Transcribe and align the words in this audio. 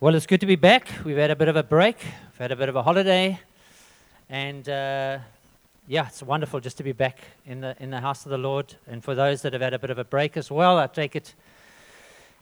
Well, 0.00 0.14
it's 0.14 0.26
good 0.26 0.38
to 0.42 0.46
be 0.46 0.54
back. 0.54 0.86
We've 1.04 1.16
had 1.16 1.32
a 1.32 1.34
bit 1.34 1.48
of 1.48 1.56
a 1.56 1.64
break, 1.64 1.96
we've 1.98 2.38
had 2.38 2.52
a 2.52 2.56
bit 2.56 2.68
of 2.68 2.76
a 2.76 2.84
holiday, 2.84 3.40
and 4.30 4.68
uh, 4.68 5.18
yeah, 5.88 6.06
it's 6.06 6.22
wonderful 6.22 6.60
just 6.60 6.76
to 6.76 6.84
be 6.84 6.92
back 6.92 7.18
in 7.44 7.62
the 7.62 7.74
in 7.80 7.90
the 7.90 7.98
house 7.98 8.24
of 8.24 8.30
the 8.30 8.38
Lord. 8.38 8.76
And 8.86 9.02
for 9.02 9.16
those 9.16 9.42
that 9.42 9.54
have 9.54 9.62
had 9.62 9.74
a 9.74 9.78
bit 9.80 9.90
of 9.90 9.98
a 9.98 10.04
break 10.04 10.36
as 10.36 10.52
well, 10.52 10.78
I 10.78 10.86
take 10.86 11.16
it 11.16 11.34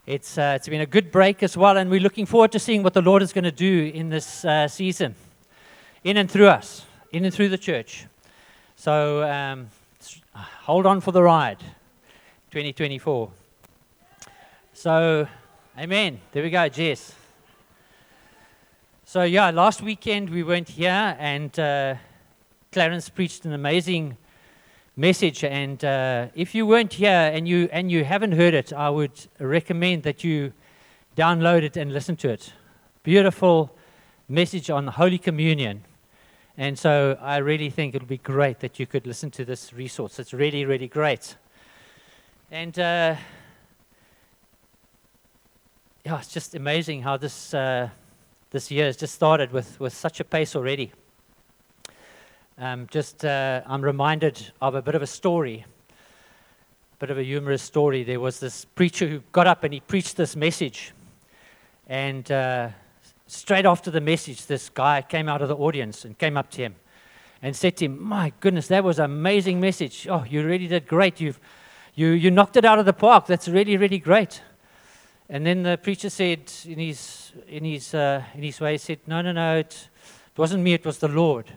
it's 0.05 0.37
uh, 0.37 0.53
it's 0.55 0.69
been 0.69 0.83
a 0.83 0.87
good 0.87 1.11
break 1.11 1.43
as 1.43 1.57
well, 1.57 1.79
and 1.79 1.89
we're 1.89 1.99
looking 1.99 2.27
forward 2.27 2.53
to 2.53 2.59
seeing 2.59 2.83
what 2.83 2.93
the 2.93 3.01
Lord 3.01 3.23
is 3.23 3.33
going 3.33 3.45
to 3.45 3.51
do 3.51 3.91
in 3.95 4.11
this 4.11 4.45
uh, 4.45 4.69
season, 4.69 5.15
in 6.05 6.19
and 6.19 6.31
through 6.31 6.49
us, 6.49 6.85
in 7.11 7.25
and 7.25 7.33
through 7.33 7.49
the 7.49 7.57
church. 7.57 8.05
So 8.77 9.23
um, 9.23 9.71
hold 10.35 10.85
on 10.85 11.01
for 11.01 11.11
the 11.11 11.23
ride, 11.23 11.61
2024. 12.51 13.31
So, 14.75 15.27
Amen. 15.79 16.21
There 16.33 16.43
we 16.43 16.51
go, 16.51 16.69
Jess. 16.69 17.15
So, 19.17 19.23
yeah, 19.23 19.49
last 19.49 19.81
weekend 19.81 20.29
we 20.29 20.43
went 20.43 20.69
here 20.69 21.17
and 21.19 21.59
uh, 21.59 21.95
Clarence 22.71 23.09
preached 23.09 23.47
an 23.47 23.55
amazing 23.55 24.19
message. 24.95 25.43
And 25.43 25.83
uh, 25.83 26.27
if 26.35 26.55
you 26.55 26.67
weren't 26.67 26.93
here 26.93 27.31
and 27.33 27.49
you, 27.49 27.67
and 27.73 27.91
you 27.91 28.05
haven't 28.05 28.33
heard 28.33 28.53
it, 28.53 28.75
I 28.75 28.91
would 28.91 29.19
recommend 29.39 30.03
that 30.03 30.23
you 30.23 30.53
download 31.17 31.63
it 31.63 31.79
and 31.79 31.95
listen 31.95 32.17
to 32.17 32.29
it. 32.29 32.53
Beautiful 33.05 33.75
message 34.29 34.69
on 34.69 34.87
Holy 34.87 35.17
Communion. 35.17 35.83
And 36.59 36.79
so 36.79 37.17
I 37.19 37.39
really 37.39 37.71
think 37.71 37.95
it 37.95 38.03
would 38.03 38.09
be 38.09 38.19
great 38.19 38.61
that 38.61 38.79
you 38.79 38.87
could 38.87 39.07
listen 39.07 39.31
to 39.31 39.47
this 39.47 39.73
resource. 39.73 40.19
It's 40.19 40.35
really, 40.35 40.67
really 40.67 40.89
great. 40.89 41.37
And 42.51 42.79
uh, 42.79 43.17
yeah, 46.05 46.19
it's 46.19 46.35
just 46.35 46.55
amazing 46.55 47.01
how 47.01 47.17
this. 47.17 47.55
Uh, 47.55 47.89
this 48.57 48.71
year 48.71 48.87
has 48.87 48.97
just 48.97 49.15
started 49.15 49.53
with, 49.53 49.79
with 49.79 49.93
such 49.93 50.19
a 50.19 50.25
pace 50.25 50.57
already. 50.57 50.91
Um, 52.57 52.87
just, 52.91 53.23
uh, 53.23 53.61
I'm 53.67 53.83
reminded 53.83 54.51
of 54.63 54.75
a 54.75 54.81
bit 54.81 54.95
of 54.95 55.03
a 55.03 55.07
story, 55.07 55.67
a 55.91 56.97
bit 56.99 57.11
of 57.11 57.19
a 57.19 57.23
humorous 57.23 57.61
story. 57.61 58.03
There 58.03 58.19
was 58.19 58.41
this 58.41 58.65
preacher 58.65 59.07
who 59.07 59.21
got 59.31 59.47
up 59.47 59.63
and 59.63 59.75
he 59.75 59.81
preached 59.81 60.17
this 60.17 60.35
message. 60.35 60.95
And 61.87 62.33
uh, 62.33 62.71
straight 63.27 63.67
after 63.67 63.91
the 63.91 64.01
message, 64.01 64.47
this 64.47 64.71
guy 64.71 65.03
came 65.03 65.29
out 65.29 65.43
of 65.43 65.49
the 65.49 65.57
audience 65.57 66.07
and 66.07 66.17
came 66.17 66.39
up 66.39 66.51
to 66.53 66.63
him 66.63 66.77
and 67.43 67.55
said 67.55 67.77
to 67.77 67.85
him, 67.85 68.03
My 68.03 68.33
goodness, 68.41 68.69
that 68.69 68.83
was 68.83 68.99
an 68.99 69.05
amazing 69.05 69.61
message. 69.61 70.09
Oh, 70.09 70.25
you 70.27 70.43
really 70.43 70.67
did 70.67 70.87
great. 70.87 71.21
You've, 71.21 71.39
you, 71.95 72.09
you 72.09 72.31
knocked 72.31 72.57
it 72.57 72.65
out 72.65 72.79
of 72.79 72.87
the 72.87 72.95
park. 72.95 73.27
That's 73.27 73.49
really, 73.49 73.77
really 73.77 73.99
great. 73.99 74.41
And 75.29 75.45
then 75.45 75.65
the 75.65 75.77
preacher 75.77 76.09
said, 76.09 76.53
in 76.65 76.79
his, 76.79 77.33
in 77.49 77.65
his, 77.65 77.93
uh, 77.95 78.23
in 78.35 78.45
his 78.45 78.61
way, 78.61 78.73
he 78.73 78.79
said, 78.79 79.01
No, 79.07 79.23
no, 79.23 79.33
no, 79.33 79.59
it, 79.59 79.89
it 80.33 80.39
wasn't 80.39 80.63
me, 80.63 80.75
it 80.75 80.85
was 80.85 80.99
the 80.99 81.09
Lord. 81.09 81.51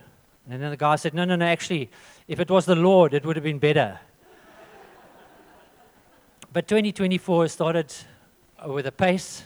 And 0.49 0.61
then 0.61 0.71
the 0.71 0.77
guy 0.77 0.95
said, 0.95 1.13
No, 1.13 1.23
no, 1.23 1.35
no, 1.35 1.45
actually, 1.45 1.91
if 2.27 2.39
it 2.39 2.49
was 2.49 2.65
the 2.65 2.75
Lord, 2.75 3.13
it 3.13 3.23
would 3.23 3.35
have 3.35 3.43
been 3.43 3.59
better. 3.59 3.99
but 6.51 6.67
2024 6.67 7.47
started 7.49 7.93
with 8.65 8.87
a 8.87 8.91
pace, 8.91 9.43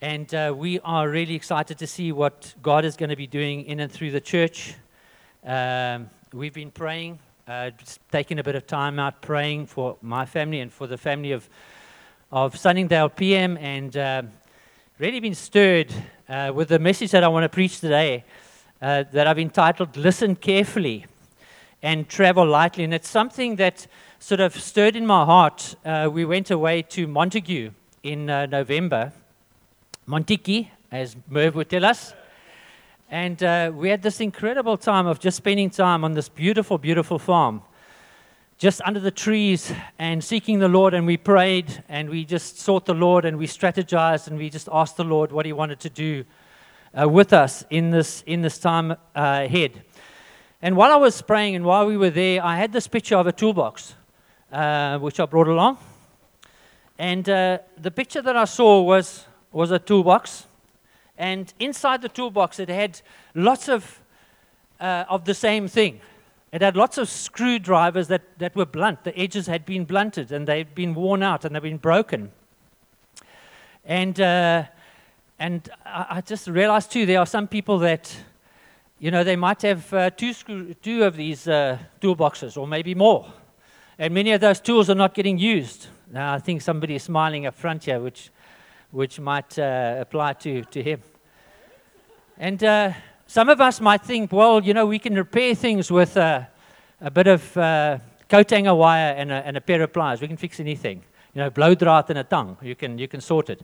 and 0.00 0.34
uh, 0.34 0.54
we 0.56 0.80
are 0.80 1.08
really 1.10 1.34
excited 1.34 1.76
to 1.78 1.86
see 1.86 2.12
what 2.12 2.54
God 2.62 2.86
is 2.86 2.96
going 2.96 3.10
to 3.10 3.16
be 3.16 3.26
doing 3.26 3.66
in 3.66 3.80
and 3.80 3.92
through 3.92 4.12
the 4.12 4.22
church. 4.22 4.74
Um, 5.44 6.08
we've 6.32 6.54
been 6.54 6.70
praying, 6.70 7.18
uh, 7.46 7.72
taking 8.10 8.38
a 8.38 8.42
bit 8.42 8.54
of 8.54 8.66
time 8.66 8.98
out 8.98 9.20
praying 9.20 9.66
for 9.66 9.98
my 10.00 10.24
family 10.24 10.60
and 10.60 10.72
for 10.72 10.86
the 10.86 10.96
family 10.96 11.32
of 11.32 11.46
of 12.30 12.56
Sunningdale 12.56 13.08
PM 13.08 13.56
and 13.58 13.96
uh, 13.96 14.22
really 14.98 15.20
been 15.20 15.34
stirred 15.34 15.92
uh, 16.28 16.52
with 16.54 16.68
the 16.68 16.78
message 16.78 17.10
that 17.10 17.24
I 17.24 17.28
want 17.28 17.44
to 17.44 17.48
preach 17.48 17.80
today 17.80 18.24
uh, 18.80 19.04
that 19.12 19.26
I've 19.26 19.38
entitled 19.38 19.96
Listen 19.96 20.36
Carefully 20.36 21.06
and 21.82 22.08
Travel 22.08 22.46
Lightly. 22.46 22.84
And 22.84 22.94
it's 22.94 23.08
something 23.08 23.56
that 23.56 23.86
sort 24.18 24.40
of 24.40 24.58
stirred 24.60 24.96
in 24.96 25.06
my 25.06 25.24
heart. 25.24 25.76
Uh, 25.84 26.08
we 26.12 26.24
went 26.24 26.50
away 26.50 26.82
to 26.82 27.06
Montagu 27.06 27.72
in 28.02 28.30
uh, 28.30 28.46
November, 28.46 29.12
Montiki, 30.08 30.68
as 30.90 31.16
Merv 31.28 31.54
would 31.54 31.68
tell 31.68 31.84
us. 31.84 32.14
And 33.10 33.42
uh, 33.42 33.70
we 33.74 33.90
had 33.90 34.02
this 34.02 34.20
incredible 34.20 34.76
time 34.76 35.06
of 35.06 35.20
just 35.20 35.36
spending 35.36 35.70
time 35.70 36.04
on 36.04 36.14
this 36.14 36.28
beautiful, 36.28 36.78
beautiful 36.78 37.18
farm 37.18 37.62
just 38.64 38.80
under 38.86 38.98
the 38.98 39.10
trees 39.10 39.74
and 39.98 40.24
seeking 40.24 40.58
the 40.58 40.68
Lord, 40.68 40.94
and 40.94 41.06
we 41.06 41.18
prayed 41.18 41.84
and 41.86 42.08
we 42.08 42.24
just 42.24 42.58
sought 42.58 42.86
the 42.86 42.94
Lord 42.94 43.26
and 43.26 43.36
we 43.36 43.46
strategized 43.46 44.26
and 44.26 44.38
we 44.38 44.48
just 44.48 44.70
asked 44.72 44.96
the 44.96 45.04
Lord 45.04 45.32
what 45.32 45.44
He 45.44 45.52
wanted 45.52 45.80
to 45.80 45.90
do 45.90 46.24
uh, 46.98 47.06
with 47.06 47.34
us 47.34 47.66
in 47.68 47.90
this, 47.90 48.22
in 48.26 48.40
this 48.40 48.58
time 48.58 48.92
uh, 48.92 48.96
ahead. 49.14 49.82
And 50.62 50.78
while 50.78 50.90
I 50.90 50.96
was 50.96 51.20
praying 51.20 51.56
and 51.56 51.66
while 51.66 51.84
we 51.84 51.98
were 51.98 52.08
there, 52.08 52.42
I 52.42 52.56
had 52.56 52.72
this 52.72 52.88
picture 52.88 53.16
of 53.16 53.26
a 53.26 53.32
toolbox, 53.32 53.96
uh, 54.50 54.98
which 54.98 55.20
I 55.20 55.26
brought 55.26 55.48
along. 55.48 55.76
And 56.98 57.28
uh, 57.28 57.58
the 57.76 57.90
picture 57.90 58.22
that 58.22 58.34
I 58.34 58.46
saw 58.46 58.80
was, 58.80 59.26
was 59.52 59.72
a 59.72 59.78
toolbox. 59.78 60.46
And 61.18 61.52
inside 61.60 62.00
the 62.00 62.08
toolbox, 62.08 62.58
it 62.58 62.70
had 62.70 63.02
lots 63.34 63.68
of, 63.68 64.00
uh, 64.80 65.04
of 65.10 65.26
the 65.26 65.34
same 65.34 65.68
thing. 65.68 66.00
It 66.54 66.62
had 66.62 66.76
lots 66.76 66.98
of 66.98 67.08
screwdrivers 67.08 68.06
that, 68.06 68.38
that 68.38 68.54
were 68.54 68.64
blunt. 68.64 69.02
The 69.02 69.18
edges 69.18 69.48
had 69.48 69.66
been 69.66 69.84
blunted 69.84 70.30
and 70.30 70.46
they'd 70.46 70.72
been 70.72 70.94
worn 70.94 71.20
out 71.20 71.44
and 71.44 71.52
they'd 71.52 71.62
been 71.62 71.78
broken. 71.78 72.30
And, 73.84 74.20
uh, 74.20 74.62
and 75.40 75.68
I, 75.84 76.06
I, 76.10 76.20
just 76.20 76.46
realized 76.46 76.92
too, 76.92 77.06
there 77.06 77.18
are 77.18 77.26
some 77.26 77.48
people 77.48 77.80
that, 77.80 78.16
you 79.00 79.10
know, 79.10 79.24
they 79.24 79.34
might 79.34 79.62
have 79.62 79.92
uh, 79.92 80.10
two, 80.10 80.32
screw, 80.32 80.74
two 80.74 81.02
of 81.02 81.16
these 81.16 81.48
uh, 81.48 81.76
toolboxes 82.00 82.56
or 82.56 82.68
maybe 82.68 82.94
more. 82.94 83.26
And 83.98 84.14
many 84.14 84.30
of 84.30 84.40
those 84.40 84.60
tools 84.60 84.88
are 84.88 84.94
not 84.94 85.12
getting 85.12 85.38
used. 85.38 85.88
Now, 86.08 86.34
I 86.34 86.38
think 86.38 86.62
somebody 86.62 86.94
is 86.94 87.02
smiling 87.02 87.46
up 87.46 87.56
front 87.56 87.82
here, 87.82 87.98
which, 87.98 88.30
which 88.92 89.18
might 89.18 89.58
uh, 89.58 89.96
apply 89.98 90.34
to, 90.34 90.62
to 90.62 90.82
him. 90.84 91.02
And 92.38 92.62
uh, 92.62 92.92
some 93.26 93.48
of 93.48 93.60
us 93.60 93.80
might 93.80 94.02
think, 94.02 94.32
well, 94.32 94.62
you 94.62 94.74
know, 94.74 94.86
we 94.86 94.98
can 94.98 95.14
repair 95.14 95.54
things 95.54 95.90
with 95.90 96.16
a, 96.16 96.48
a 97.00 97.10
bit 97.10 97.26
of 97.26 97.56
uh, 97.56 97.98
coat 98.28 98.50
hanger 98.50 98.74
wire 98.74 99.14
and 99.16 99.32
a, 99.32 99.46
and 99.46 99.56
a, 99.56 99.60
pair 99.60 99.82
of 99.82 99.92
pliers. 99.92 100.20
We 100.20 100.28
can 100.28 100.36
fix 100.36 100.60
anything. 100.60 101.02
You 101.34 101.42
know, 101.42 101.50
blow 101.50 101.74
bloudraad 101.74 102.10
and 102.10 102.18
a 102.18 102.24
tang. 102.24 102.56
You 102.62 102.74
can, 102.74 102.98
you 102.98 103.08
can 103.08 103.20
sort 103.20 103.50
it. 103.50 103.62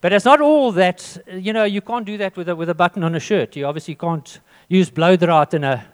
But 0.00 0.12
it's 0.12 0.24
not 0.24 0.40
all 0.40 0.70
that, 0.72 1.18
you 1.32 1.52
know, 1.52 1.64
you 1.64 1.80
can't 1.80 2.06
do 2.06 2.16
that 2.18 2.36
with 2.36 2.48
a, 2.48 2.54
with 2.54 2.68
a 2.68 2.74
button 2.74 3.02
on 3.02 3.14
a 3.14 3.20
shirt. 3.20 3.56
You 3.56 3.66
obviously 3.66 3.96
can't 3.96 4.38
use 4.68 4.90
bloudraad 4.90 5.54
and 5.54 5.64
a, 5.64 5.84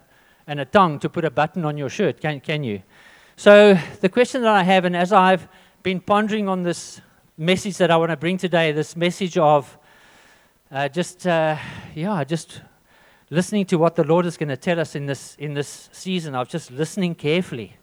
and 0.47 0.61
a 0.61 0.65
tang 0.65 0.99
to 0.99 1.09
put 1.09 1.25
a 1.25 1.31
button 1.31 1.65
on 1.65 1.79
your 1.79 1.89
shirt, 1.89 2.21
can, 2.21 2.41
can 2.41 2.65
you? 2.65 2.83
So 3.37 3.79
the 4.01 4.09
question 4.09 4.43
that 4.43 4.55
I 4.55 4.63
have, 4.63 4.85
and 4.85 4.95
as 4.95 5.13
I've 5.13 5.49
been 5.83 6.01
pondering 6.01 6.49
on 6.49 6.63
this 6.63 7.01
message 7.39 7.79
that 7.79 7.91
I 7.91 7.97
want 7.97 8.11
to 8.11 8.17
bring 8.17 8.37
today, 8.37 8.73
this 8.73 8.95
message 8.95 9.39
of 9.39 9.79
uh, 10.71 10.89
just, 10.89 11.27
uh, 11.27 11.57
yeah, 11.95 12.25
just 12.25 12.61
listening 13.31 13.67
to 13.67 13.77
what 13.77 13.97
the 13.97 14.05
Lord 14.05 14.27
is 14.27 14.37
going 14.37 14.49
to 14.49 14.57
tell 14.57 14.81
us 14.81 14.95
in 14.95 15.07
this, 15.07 15.35
in 15.37 15.55
this 15.55 15.89
season 15.93 16.35
of 16.35 16.49
just 16.49 16.71
listening 16.71 17.15
carefully, 17.15 17.77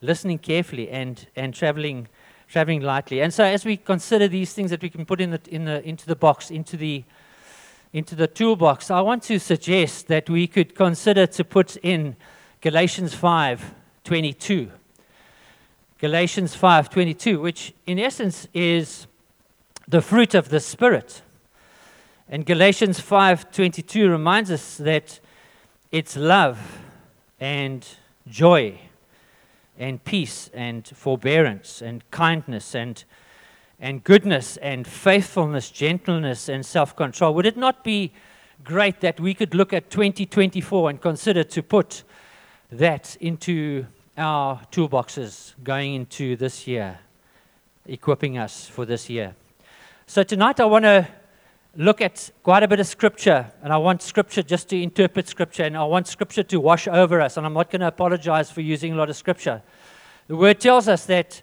listening 0.00 0.38
carefully 0.38 0.90
and, 0.90 1.26
and 1.36 1.54
traveling, 1.54 2.08
traveling 2.48 2.80
lightly. 2.80 3.20
And 3.20 3.32
so 3.32 3.44
as 3.44 3.64
we 3.64 3.76
consider 3.76 4.28
these 4.28 4.52
things 4.52 4.70
that 4.70 4.82
we 4.82 4.90
can 4.90 5.04
put 5.04 5.20
in 5.20 5.30
the, 5.32 5.40
in 5.48 5.64
the, 5.64 5.86
into 5.86 6.06
the 6.06 6.16
box, 6.16 6.50
into 6.50 6.76
the, 6.76 7.04
into 7.92 8.14
the 8.14 8.26
toolbox, 8.26 8.90
I 8.90 9.00
want 9.00 9.22
to 9.24 9.38
suggest 9.38 10.08
that 10.08 10.28
we 10.28 10.46
could 10.46 10.74
consider 10.74 11.26
to 11.26 11.44
put 11.44 11.76
in 11.76 12.16
Galatians 12.60 13.14
5 13.14 13.74
22. 14.04 14.70
Galatians 15.98 16.54
5:22, 16.54 17.40
which 17.40 17.72
in 17.86 17.98
essence 17.98 18.46
is 18.52 19.06
the 19.88 20.02
fruit 20.02 20.34
of 20.34 20.50
the 20.50 20.60
spirit. 20.60 21.22
And 22.28 22.46
Galatians 22.46 23.00
5:22 23.00 24.08
reminds 24.10 24.50
us 24.50 24.78
that 24.78 25.20
it's 25.92 26.16
love 26.16 26.58
and 27.38 27.86
joy 28.26 28.78
and 29.78 30.02
peace 30.04 30.48
and 30.54 30.86
forbearance 30.86 31.82
and 31.82 32.02
kindness 32.10 32.74
and 32.74 33.04
and 33.80 34.02
goodness 34.04 34.56
and 34.58 34.86
faithfulness, 34.86 35.70
gentleness 35.70 36.48
and 36.48 36.64
self-control. 36.64 37.34
Would 37.34 37.44
it 37.44 37.56
not 37.56 37.84
be 37.84 38.12
great 38.62 39.00
that 39.00 39.20
we 39.20 39.34
could 39.34 39.54
look 39.54 39.72
at 39.72 39.90
2024 39.90 40.90
and 40.90 41.00
consider 41.00 41.44
to 41.44 41.62
put 41.62 42.04
that 42.70 43.16
into 43.20 43.84
our 44.16 44.60
toolboxes 44.70 45.54
going 45.62 45.94
into 45.94 46.36
this 46.36 46.66
year, 46.66 47.00
equipping 47.84 48.38
us 48.38 48.66
for 48.66 48.86
this 48.86 49.10
year? 49.10 49.34
So 50.06 50.22
tonight 50.22 50.60
I 50.60 50.64
want 50.64 50.84
to 50.84 51.08
look 51.76 52.00
at 52.00 52.30
quite 52.42 52.62
a 52.62 52.68
bit 52.68 52.80
of 52.80 52.86
scripture, 52.86 53.50
and 53.62 53.72
I 53.72 53.76
want 53.76 54.02
scripture 54.02 54.42
just 54.42 54.68
to 54.68 54.80
interpret 54.80 55.28
scripture, 55.28 55.64
and 55.64 55.76
I 55.76 55.84
want 55.84 56.06
scripture 56.06 56.42
to 56.42 56.60
wash 56.60 56.86
over 56.88 57.20
us, 57.20 57.36
and 57.36 57.46
I'm 57.46 57.54
not 57.54 57.70
going 57.70 57.80
to 57.80 57.88
apologize 57.88 58.50
for 58.50 58.60
using 58.60 58.92
a 58.92 58.96
lot 58.96 59.10
of 59.10 59.16
scripture. 59.16 59.62
The 60.28 60.36
word 60.36 60.60
tells 60.60 60.88
us 60.88 61.06
that 61.06 61.42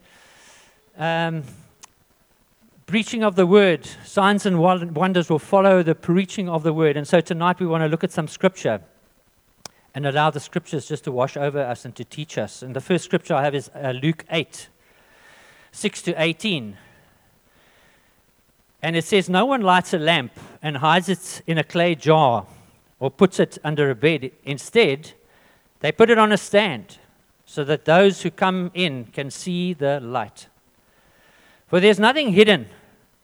um, 0.97 1.43
preaching 2.85 3.23
of 3.23 3.35
the 3.35 3.45
word, 3.45 3.85
signs 4.03 4.45
and 4.45 4.59
wonders 4.59 5.29
will 5.29 5.39
follow 5.39 5.81
the 5.83 5.95
preaching 5.95 6.49
of 6.49 6.63
the 6.63 6.73
word. 6.73 6.97
And 6.97 7.07
so 7.07 7.21
tonight 7.21 7.59
we 7.59 7.67
want 7.67 7.83
to 7.83 7.87
look 7.87 8.03
at 8.03 8.11
some 8.11 8.27
scripture 8.27 8.81
and 9.93 10.05
allow 10.05 10.29
the 10.29 10.39
scriptures 10.39 10.87
just 10.87 11.03
to 11.05 11.11
wash 11.11 11.37
over 11.37 11.59
us 11.59 11.85
and 11.85 11.95
to 11.95 12.03
teach 12.03 12.37
us. 12.37 12.61
And 12.61 12.75
the 12.75 12.81
first 12.81 13.05
scripture 13.05 13.33
I 13.33 13.43
have 13.43 13.55
is 13.55 13.69
uh, 13.75 13.91
Luke 13.91 14.25
8, 14.29 14.67
6 15.71 16.01
to 16.03 16.21
18. 16.21 16.77
And 18.81 18.95
it 18.95 19.05
says, 19.05 19.29
No 19.29 19.45
one 19.45 19.61
lights 19.61 19.93
a 19.93 19.99
lamp 19.99 20.31
and 20.61 20.77
hides 20.77 21.09
it 21.09 21.41
in 21.47 21.57
a 21.57 21.63
clay 21.63 21.95
jar 21.95 22.45
or 22.99 23.11
puts 23.11 23.39
it 23.39 23.57
under 23.63 23.89
a 23.89 23.95
bed. 23.95 24.31
Instead, 24.43 25.13
they 25.79 25.91
put 25.91 26.09
it 26.09 26.17
on 26.17 26.31
a 26.31 26.37
stand 26.37 26.97
so 27.45 27.63
that 27.63 27.85
those 27.85 28.21
who 28.21 28.31
come 28.31 28.71
in 28.73 29.05
can 29.05 29.29
see 29.29 29.73
the 29.73 29.99
light. 29.99 30.47
For 31.67 31.79
there's 31.79 31.99
nothing 31.99 32.33
hidden 32.33 32.67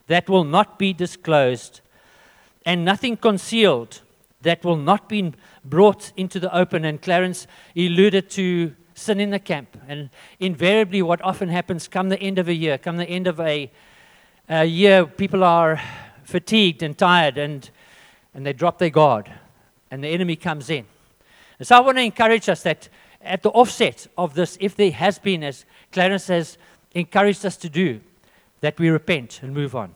that 0.06 0.28
will 0.28 0.44
not 0.44 0.78
be 0.78 0.92
disclosed, 0.92 1.80
and 2.64 2.84
nothing 2.84 3.16
concealed 3.16 4.00
that 4.42 4.64
will 4.64 4.76
not 4.76 5.08
be 5.08 5.32
brought 5.64 6.12
into 6.16 6.40
the 6.40 6.54
open. 6.56 6.84
And 6.84 7.00
Clarence 7.00 7.46
alluded 7.76 8.30
to 8.30 8.74
sin 8.94 9.20
in 9.20 9.30
the 9.30 9.38
camp. 9.38 9.80
And 9.86 10.10
invariably, 10.40 11.02
what 11.02 11.22
often 11.22 11.48
happens 11.48 11.88
come 11.88 12.08
the 12.08 12.20
end 12.20 12.38
of 12.38 12.48
a 12.48 12.54
year, 12.54 12.78
come 12.78 12.96
the 12.96 13.08
end 13.08 13.26
of 13.26 13.38
a, 13.40 13.70
a 14.48 14.64
year, 14.64 15.04
people 15.06 15.44
are 15.44 15.80
fatigued 16.24 16.82
and 16.82 16.96
tired 16.96 17.38
and, 17.38 17.70
and 18.34 18.46
they 18.46 18.52
drop 18.52 18.78
their 18.78 18.90
guard, 18.90 19.30
and 19.90 20.02
the 20.02 20.08
enemy 20.08 20.36
comes 20.36 20.70
in. 20.70 20.86
And 21.58 21.66
so 21.66 21.76
I 21.76 21.80
want 21.80 21.98
to 21.98 22.02
encourage 22.02 22.48
us 22.48 22.62
that 22.62 22.88
at 23.20 23.42
the 23.42 23.50
offset 23.50 24.06
of 24.16 24.34
this, 24.34 24.56
if 24.60 24.76
there 24.76 24.90
has 24.90 25.18
been, 25.18 25.42
as 25.42 25.64
Clarence 25.92 26.28
has 26.28 26.56
encouraged 26.92 27.44
us 27.44 27.56
to 27.58 27.68
do, 27.68 28.00
that 28.60 28.78
we 28.78 28.88
repent 28.88 29.40
and 29.42 29.54
move 29.54 29.74
on. 29.74 29.94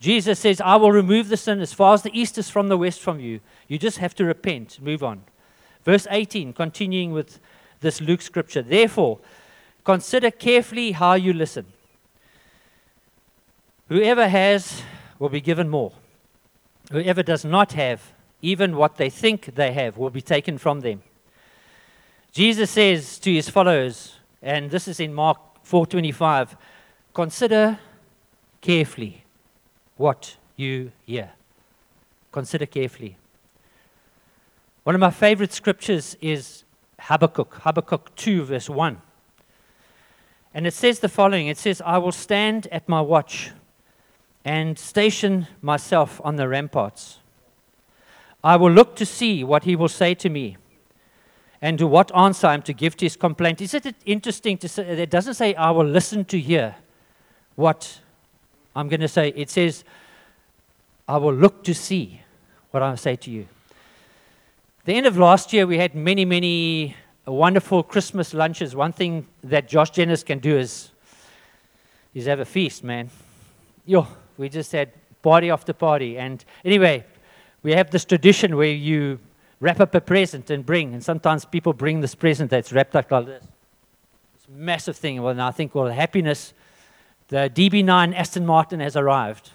Jesus 0.00 0.40
says, 0.40 0.60
I 0.60 0.76
will 0.76 0.92
remove 0.92 1.28
the 1.28 1.36
sin 1.36 1.60
as 1.60 1.72
far 1.72 1.94
as 1.94 2.02
the 2.02 2.18
east 2.18 2.36
is 2.36 2.50
from 2.50 2.68
the 2.68 2.76
west 2.76 3.00
from 3.00 3.20
you. 3.20 3.40
You 3.68 3.78
just 3.78 3.98
have 3.98 4.14
to 4.16 4.24
repent, 4.24 4.80
move 4.80 5.02
on. 5.04 5.22
Verse 5.84 6.06
18, 6.10 6.52
continuing 6.52 7.12
with 7.12 7.38
this 7.80 8.00
Luke 8.00 8.22
scripture. 8.22 8.62
Therefore, 8.62 9.18
consider 9.84 10.30
carefully 10.30 10.92
how 10.92 11.14
you 11.14 11.32
listen. 11.32 11.66
Whoever 13.88 14.28
has 14.28 14.82
will 15.18 15.28
be 15.28 15.40
given 15.40 15.68
more. 15.68 15.92
Whoever 16.90 17.22
does 17.22 17.44
not 17.44 17.72
have, 17.72 18.12
even 18.40 18.76
what 18.76 18.96
they 18.96 19.10
think 19.10 19.54
they 19.54 19.72
have, 19.72 19.96
will 19.96 20.10
be 20.10 20.22
taken 20.22 20.58
from 20.58 20.80
them. 20.80 21.02
Jesus 22.32 22.70
says 22.70 23.18
to 23.20 23.32
his 23.32 23.48
followers, 23.48 24.18
and 24.40 24.70
this 24.70 24.88
is 24.88 24.98
in 25.00 25.12
Mark 25.14 25.38
4:25, 25.64 26.56
consider 27.12 27.78
carefully 28.60 29.24
what 29.96 30.36
you 30.56 30.92
hear. 31.04 31.30
Consider 32.32 32.66
carefully. 32.66 33.16
One 34.84 34.94
of 34.94 35.00
my 35.00 35.10
favorite 35.10 35.52
scriptures 35.52 36.16
is 36.20 36.64
Habakkuk, 36.98 37.54
Habakkuk 37.62 38.14
2, 38.16 38.44
verse 38.44 38.68
1. 38.68 39.00
And 40.54 40.66
it 40.66 40.74
says 40.74 40.98
the 40.98 41.08
following 41.08 41.46
It 41.46 41.58
says, 41.58 41.80
I 41.84 41.98
will 41.98 42.12
stand 42.12 42.66
at 42.72 42.88
my 42.88 43.00
watch 43.00 43.52
and 44.44 44.78
station 44.78 45.46
myself 45.60 46.20
on 46.24 46.36
the 46.36 46.48
ramparts. 46.48 47.18
I 48.44 48.56
will 48.56 48.72
look 48.72 48.96
to 48.96 49.06
see 49.06 49.44
what 49.44 49.64
he 49.64 49.76
will 49.76 49.88
say 49.88 50.14
to 50.14 50.28
me 50.28 50.56
and 51.60 51.78
to 51.78 51.86
what 51.86 52.14
answer 52.16 52.48
I'm 52.48 52.62
to 52.62 52.72
give 52.72 52.96
to 52.96 53.04
his 53.04 53.16
complaint. 53.16 53.60
Isn't 53.60 53.86
it 53.86 53.96
interesting 54.04 54.58
to 54.58 54.68
say, 54.68 54.82
it 54.82 55.10
doesn't 55.10 55.34
say, 55.34 55.54
I 55.54 55.70
will 55.70 55.86
listen 55.86 56.24
to 56.26 56.38
hear 56.38 56.74
what 57.54 58.00
I'm 58.74 58.88
going 58.88 59.00
to 59.00 59.08
say, 59.08 59.32
it 59.36 59.50
says, 59.50 59.84
I 61.06 61.18
will 61.18 61.34
look 61.34 61.62
to 61.64 61.74
see 61.74 62.22
what 62.70 62.82
I 62.82 62.94
say 62.94 63.16
to 63.16 63.30
you. 63.30 63.46
The 64.84 64.94
end 64.94 65.06
of 65.06 65.16
last 65.16 65.52
year, 65.52 65.66
we 65.66 65.78
had 65.78 65.94
many, 65.94 66.24
many 66.24 66.96
wonderful 67.26 67.82
Christmas 67.82 68.34
lunches. 68.34 68.74
One 68.74 68.92
thing 68.92 69.28
that 69.44 69.68
Josh 69.68 69.90
Jennings 69.90 70.24
can 70.24 70.38
do 70.40 70.56
is, 70.56 70.90
is 72.14 72.26
have 72.26 72.40
a 72.40 72.44
feast, 72.44 72.82
man. 72.82 73.10
Yo, 73.86 74.08
we 74.42 74.48
just 74.48 74.72
had 74.72 74.90
party 75.22 75.50
after 75.50 75.72
party. 75.72 76.18
And 76.18 76.44
anyway, 76.64 77.04
we 77.62 77.72
have 77.72 77.92
this 77.92 78.04
tradition 78.04 78.56
where 78.56 78.72
you 78.72 79.20
wrap 79.60 79.78
up 79.78 79.94
a 79.94 80.00
present 80.00 80.50
and 80.50 80.66
bring, 80.66 80.92
and 80.92 81.02
sometimes 81.02 81.44
people 81.44 81.72
bring 81.72 82.00
this 82.00 82.16
present 82.16 82.50
that's 82.50 82.72
wrapped 82.72 82.96
up 82.96 83.08
like 83.12 83.26
this. 83.26 83.44
It's 84.34 84.48
a 84.48 84.50
massive 84.50 84.96
thing. 84.96 85.22
Well, 85.22 85.30
and 85.30 85.40
I 85.40 85.52
think, 85.52 85.76
well, 85.76 85.86
happiness 85.86 86.54
the 87.28 87.48
DB9 87.54 88.16
Aston 88.16 88.44
Martin 88.44 88.80
has 88.80 88.96
arrived. 88.96 89.52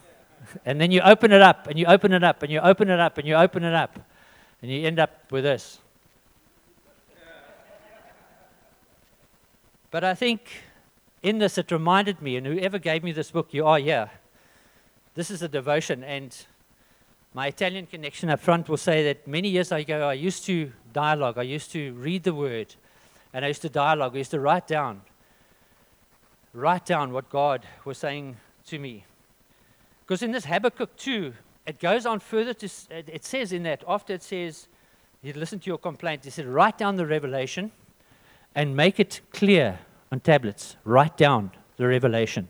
And 0.65 0.79
then 0.79 0.89
you 0.89 1.01
open 1.01 1.33
it 1.33 1.41
up, 1.41 1.67
and 1.67 1.77
you 1.77 1.85
open 1.85 2.13
it 2.13 2.23
up, 2.23 2.41
and 2.41 2.49
you 2.49 2.59
open 2.61 2.89
it 2.89 3.01
up, 3.01 3.17
and 3.17 3.27
you 3.27 3.35
open 3.35 3.65
it 3.65 3.73
up, 3.73 3.99
and 4.61 4.71
you 4.71 4.87
end 4.87 4.99
up 4.99 5.29
with 5.29 5.43
this. 5.43 5.79
But 9.91 10.05
I 10.05 10.15
think 10.15 10.49
in 11.21 11.39
this, 11.39 11.57
it 11.57 11.69
reminded 11.71 12.21
me, 12.21 12.37
and 12.37 12.47
whoever 12.47 12.79
gave 12.79 13.03
me 13.03 13.11
this 13.11 13.31
book, 13.31 13.49
you 13.51 13.65
are 13.65 13.79
here. 13.79 14.09
This 15.17 15.31
is 15.31 15.41
a 15.41 15.47
devotion, 15.47 16.03
and 16.03 16.37
my 17.33 17.47
Italian 17.47 17.87
connection 17.87 18.29
up 18.29 18.39
front 18.39 18.69
will 18.69 18.77
say 18.77 19.03
that 19.05 19.27
many 19.27 19.49
years 19.49 19.71
ago, 19.71 20.07
I 20.07 20.13
used 20.13 20.45
to 20.45 20.71
dialogue, 20.93 21.39
I 21.39 21.41
used 21.41 21.71
to 21.71 21.91
read 21.93 22.21
the 22.21 22.35
word, 22.35 22.75
and 23.33 23.43
I 23.43 23.47
used 23.47 23.63
to 23.63 23.69
dialogue, 23.69 24.13
I 24.13 24.19
used 24.19 24.29
to 24.29 24.39
write 24.39 24.67
down 24.67 25.01
write 26.53 26.85
down 26.85 27.13
what 27.13 27.31
God 27.31 27.65
was 27.83 27.97
saying 27.97 28.37
to 28.67 28.77
me. 28.77 29.05
Because 30.05 30.21
in 30.21 30.31
this 30.31 30.45
Habakkuk 30.45 30.95
2, 30.97 31.33
it 31.65 31.79
goes 31.79 32.05
on 32.05 32.19
further 32.19 32.53
to, 32.53 32.69
it 32.91 33.25
says 33.25 33.51
in 33.51 33.63
that, 33.63 33.83
after 33.87 34.13
it 34.13 34.21
says, 34.21 34.67
you 35.23 35.33
listen 35.33 35.59
to 35.59 35.67
your 35.67 35.79
complaint, 35.79 36.25
he 36.25 36.29
said, 36.29 36.45
write 36.45 36.77
down 36.77 36.95
the 36.95 37.07
revelation 37.07 37.71
and 38.53 38.75
make 38.75 38.99
it 38.99 39.21
clear 39.31 39.79
on 40.11 40.19
tablets. 40.19 40.77
Write 40.83 41.17
down 41.17 41.51
the 41.77 41.87
revelation. 41.87 42.49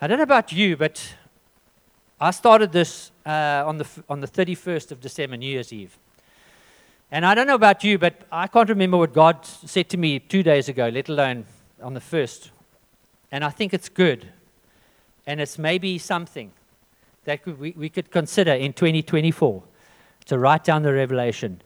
I 0.00 0.08
don't 0.08 0.18
know 0.18 0.24
about 0.24 0.52
you, 0.52 0.76
but 0.76 1.14
I 2.18 2.30
started 2.30 2.72
this 2.72 3.10
uh, 3.26 3.62
on, 3.66 3.76
the, 3.76 3.86
on 4.08 4.20
the 4.20 4.26
31st 4.26 4.90
of 4.90 5.02
December, 5.02 5.36
New 5.36 5.50
Year's 5.50 5.70
Eve. 5.70 5.98
And 7.10 7.26
I 7.26 7.34
don't 7.34 7.46
know 7.46 7.54
about 7.54 7.84
you, 7.84 7.98
but 7.98 8.22
I 8.32 8.46
can't 8.46 8.70
remember 8.70 8.96
what 8.96 9.12
God 9.12 9.44
said 9.44 9.90
to 9.90 9.98
me 9.98 10.18
two 10.18 10.42
days 10.42 10.70
ago, 10.70 10.88
let 10.88 11.10
alone 11.10 11.44
on 11.82 11.92
the 11.92 12.00
first. 12.00 12.52
And 13.30 13.44
I 13.44 13.50
think 13.50 13.74
it's 13.74 13.90
good. 13.90 14.32
And 15.26 15.42
it's 15.42 15.58
maybe 15.58 15.98
something 15.98 16.52
that 17.24 17.44
we, 17.44 17.74
we 17.76 17.90
could 17.90 18.10
consider 18.10 18.52
in 18.52 18.72
2024 18.72 19.62
to 20.24 20.38
write 20.38 20.64
down 20.64 20.84
the 20.84 20.94
revelation, 20.94 21.60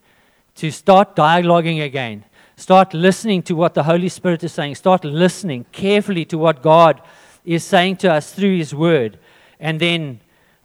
to 0.57 0.73
start 0.73 1.15
dialoguing 1.15 1.85
again, 1.85 2.25
start 2.57 2.93
listening 2.93 3.43
to 3.45 3.55
what 3.55 3.75
the 3.75 3.85
Holy 3.85 4.09
Spirit 4.09 4.43
is 4.43 4.53
saying, 4.53 4.75
start 4.75 5.05
listening 5.05 5.65
carefully 5.71 6.25
to 6.25 6.37
what 6.37 6.61
God 6.61 7.01
is 7.45 7.63
saying 7.63 7.99
to 7.99 8.13
us 8.13 8.33
through 8.35 8.57
His 8.57 8.75
Word, 8.75 9.17
and 9.61 9.79
then 9.79 10.19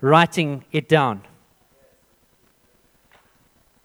writing 0.06 0.64
it 0.72 0.88
down. 0.88 1.20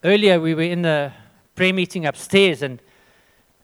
Earlier, 0.04 0.38
we 0.38 0.54
were 0.54 0.62
in 0.62 0.82
the 0.82 1.12
prayer 1.54 1.72
meeting 1.72 2.04
upstairs, 2.04 2.60
and, 2.62 2.80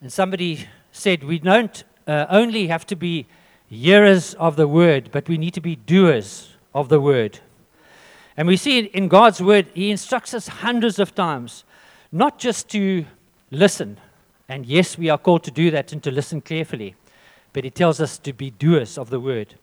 and 0.01 0.11
somebody 0.11 0.67
said, 0.91 1.23
We 1.23 1.39
don't 1.39 1.85
uh, 2.07 2.25
only 2.31 2.69
have 2.69 2.87
to 2.87 2.97
be 2.97 3.27
hearers 3.69 4.33
of 4.35 4.57
the 4.57 4.67
word, 4.67 5.11
but 5.13 5.29
we 5.29 5.37
need 5.37 5.53
to 5.53 5.61
be 5.61 5.77
doers 5.77 6.57
of 6.75 6.89
the 6.89 6.99
word. 6.99 7.41
And 8.39 8.49
we 8.49 8.57
see 8.57 8.79
in 8.79 9.09
God's 9.09 9.43
word, 9.43 9.67
He 9.75 9.91
instructs 9.91 10.33
us 10.33 10.49
hundreds 10.49 10.99
of 10.99 11.15
times, 11.15 11.65
not 12.11 12.39
just 12.39 12.71
to 12.71 13.05
listen. 13.51 13.99
And 14.49 14.65
yes, 14.65 14.97
we 14.97 15.11
are 15.11 15.19
called 15.19 15.45
to 15.45 15.51
do 15.51 15.71
that 15.73 15.93
and 15.93 16.03
to 16.03 16.11
listen 16.11 16.41
carefully. 16.41 16.95
But 17.53 17.65
He 17.65 17.71
tells 17.71 18.01
us 18.01 18.17
to 18.19 18.33
be 18.33 18.51
doers 18.51 18.97
of 18.97 19.11
the 19.11 19.21
word. 19.21 19.57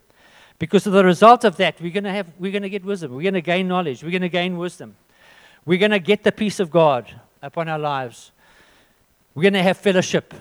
Because 0.59 0.87
of 0.87 0.93
the 0.93 1.03
result 1.03 1.43
of 1.43 1.57
that, 1.57 1.81
we're 1.81 1.91
going 1.91 2.03
to 2.03 2.11
have, 2.11 2.27
we're 2.39 2.51
going 2.51 2.63
to 2.63 2.69
get 2.69 2.85
wisdom. 2.85 3.13
We're 3.13 3.23
going 3.23 3.33
to 3.33 3.41
gain 3.41 3.67
knowledge. 3.67 4.03
We're 4.03 4.11
going 4.11 4.21
to 4.21 4.29
gain 4.29 4.57
wisdom. 4.57 4.95
We're 5.65 5.79
going 5.79 5.91
to 5.91 5.99
get 5.99 6.23
the 6.23 6.31
peace 6.31 6.59
of 6.59 6.69
God 6.71 7.13
upon 7.41 7.67
our 7.69 7.79
lives. 7.79 8.31
We're 9.35 9.43
going 9.43 9.53
to 9.53 9.63
have 9.63 9.77
fellowship 9.77 10.33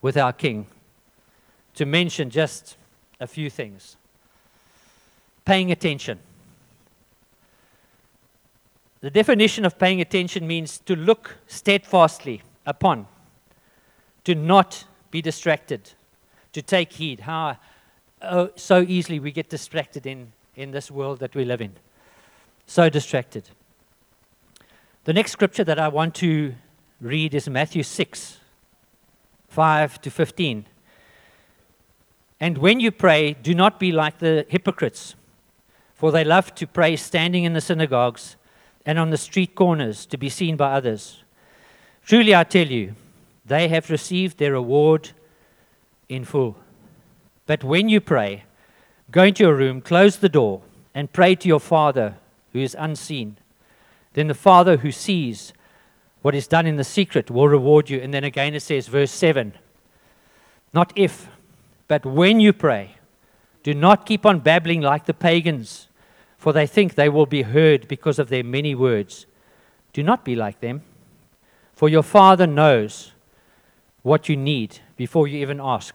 with 0.00 0.16
our 0.16 0.32
King 0.32 0.66
to 1.74 1.86
mention 1.86 2.30
just 2.30 2.76
a 3.20 3.26
few 3.26 3.50
things. 3.50 3.96
Paying 5.44 5.72
attention. 5.72 6.18
The 9.00 9.10
definition 9.10 9.64
of 9.64 9.78
paying 9.78 10.00
attention 10.00 10.46
means 10.46 10.78
to 10.80 10.94
look 10.94 11.38
steadfastly 11.48 12.42
upon, 12.64 13.06
to 14.24 14.34
not 14.34 14.84
be 15.10 15.20
distracted, 15.20 15.90
to 16.52 16.62
take 16.62 16.92
heed. 16.92 17.20
How 17.20 17.56
oh, 18.22 18.50
so 18.56 18.82
easily 18.82 19.18
we 19.18 19.32
get 19.32 19.48
distracted 19.48 20.06
in, 20.06 20.32
in 20.56 20.70
this 20.70 20.90
world 20.90 21.18
that 21.20 21.34
we 21.34 21.44
live 21.44 21.60
in. 21.60 21.72
So 22.66 22.88
distracted. 22.88 23.48
The 25.04 25.12
next 25.12 25.32
scripture 25.32 25.64
that 25.64 25.78
I 25.78 25.88
want 25.88 26.14
to 26.16 26.54
read 27.00 27.34
is 27.34 27.48
Matthew 27.48 27.82
6 27.82 28.38
5 29.48 30.00
to 30.00 30.10
15. 30.10 30.64
And 32.40 32.58
when 32.58 32.80
you 32.80 32.90
pray, 32.90 33.34
do 33.34 33.54
not 33.54 33.78
be 33.78 33.92
like 33.92 34.18
the 34.18 34.46
hypocrites, 34.48 35.14
for 35.94 36.10
they 36.10 36.24
love 36.24 36.54
to 36.54 36.66
pray 36.66 36.96
standing 36.96 37.44
in 37.44 37.52
the 37.52 37.60
synagogues 37.60 38.36
and 38.86 38.98
on 38.98 39.10
the 39.10 39.16
street 39.16 39.54
corners 39.54 40.06
to 40.06 40.16
be 40.16 40.28
seen 40.28 40.56
by 40.56 40.72
others. 40.72 41.22
Truly 42.04 42.34
I 42.34 42.44
tell 42.44 42.66
you, 42.66 42.94
they 43.44 43.68
have 43.68 43.90
received 43.90 44.38
their 44.38 44.52
reward 44.52 45.10
in 46.08 46.24
full. 46.24 46.56
But 47.46 47.64
when 47.64 47.88
you 47.88 48.00
pray, 48.00 48.44
go 49.10 49.24
into 49.24 49.44
your 49.44 49.54
room, 49.54 49.80
close 49.80 50.16
the 50.16 50.28
door, 50.28 50.62
and 50.94 51.12
pray 51.12 51.34
to 51.34 51.48
your 51.48 51.60
Father 51.60 52.16
who 52.52 52.60
is 52.60 52.76
unseen. 52.78 53.36
Then 54.14 54.28
the 54.28 54.34
Father 54.34 54.78
who 54.78 54.92
sees 54.92 55.52
what 56.22 56.34
is 56.34 56.46
done 56.46 56.66
in 56.66 56.76
the 56.76 56.84
secret 56.84 57.30
will 57.30 57.48
reward 57.48 57.90
you. 57.90 57.98
And 57.98 58.14
then 58.14 58.24
again 58.24 58.54
it 58.54 58.60
says, 58.60 58.86
verse 58.86 59.10
7 59.10 59.52
Not 60.72 60.92
if, 60.94 61.28
but 61.88 62.06
when 62.06 62.40
you 62.40 62.52
pray, 62.52 62.96
do 63.62 63.74
not 63.74 64.06
keep 64.06 64.24
on 64.24 64.40
babbling 64.40 64.80
like 64.80 65.06
the 65.06 65.14
pagans, 65.14 65.88
for 66.38 66.52
they 66.52 66.66
think 66.66 66.94
they 66.94 67.08
will 67.08 67.26
be 67.26 67.42
heard 67.42 67.86
because 67.88 68.18
of 68.18 68.28
their 68.28 68.44
many 68.44 68.74
words. 68.74 69.26
Do 69.92 70.02
not 70.02 70.24
be 70.24 70.34
like 70.34 70.60
them, 70.60 70.82
for 71.72 71.88
your 71.88 72.02
Father 72.02 72.46
knows 72.46 73.12
what 74.02 74.28
you 74.28 74.36
need 74.36 74.78
before 74.96 75.28
you 75.28 75.38
even 75.38 75.60
ask. 75.60 75.94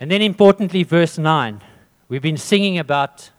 And 0.00 0.10
then, 0.10 0.22
importantly, 0.22 0.82
verse 0.82 1.18
9. 1.18 1.60
We've 2.08 2.22
been 2.22 2.36
singing 2.36 2.78
about 2.78 3.30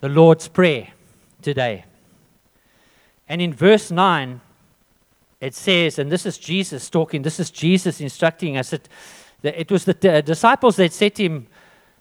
the 0.00 0.08
Lord's 0.08 0.48
Prayer 0.48 0.88
today. 1.42 1.84
And 3.28 3.40
in 3.40 3.52
verse 3.52 3.90
9, 3.90 4.40
it 5.40 5.54
says, 5.54 5.98
and 5.98 6.10
this 6.10 6.24
is 6.24 6.38
Jesus 6.38 6.88
talking, 6.88 7.22
this 7.22 7.38
is 7.38 7.50
Jesus 7.50 8.00
instructing 8.00 8.56
us. 8.56 8.70
That 8.70 8.88
it 9.42 9.70
was 9.70 9.84
the 9.84 10.12
uh, 10.12 10.20
disciples 10.20 10.76
that 10.76 10.92
said 10.92 11.14
to 11.16 11.24
him 11.24 11.46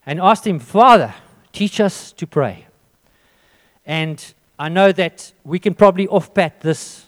and 0.06 0.20
asked 0.20 0.48
him, 0.48 0.60
Father, 0.60 1.14
teach 1.52 1.80
us 1.80 2.12
to 2.14 2.28
pray. 2.28 2.68
And 3.86 4.34
I 4.58 4.70
know 4.70 4.92
that 4.92 5.34
we 5.44 5.60
can 5.60 5.74
probably 5.74 6.08
off 6.08 6.34
pat 6.34 6.62
this, 6.62 7.06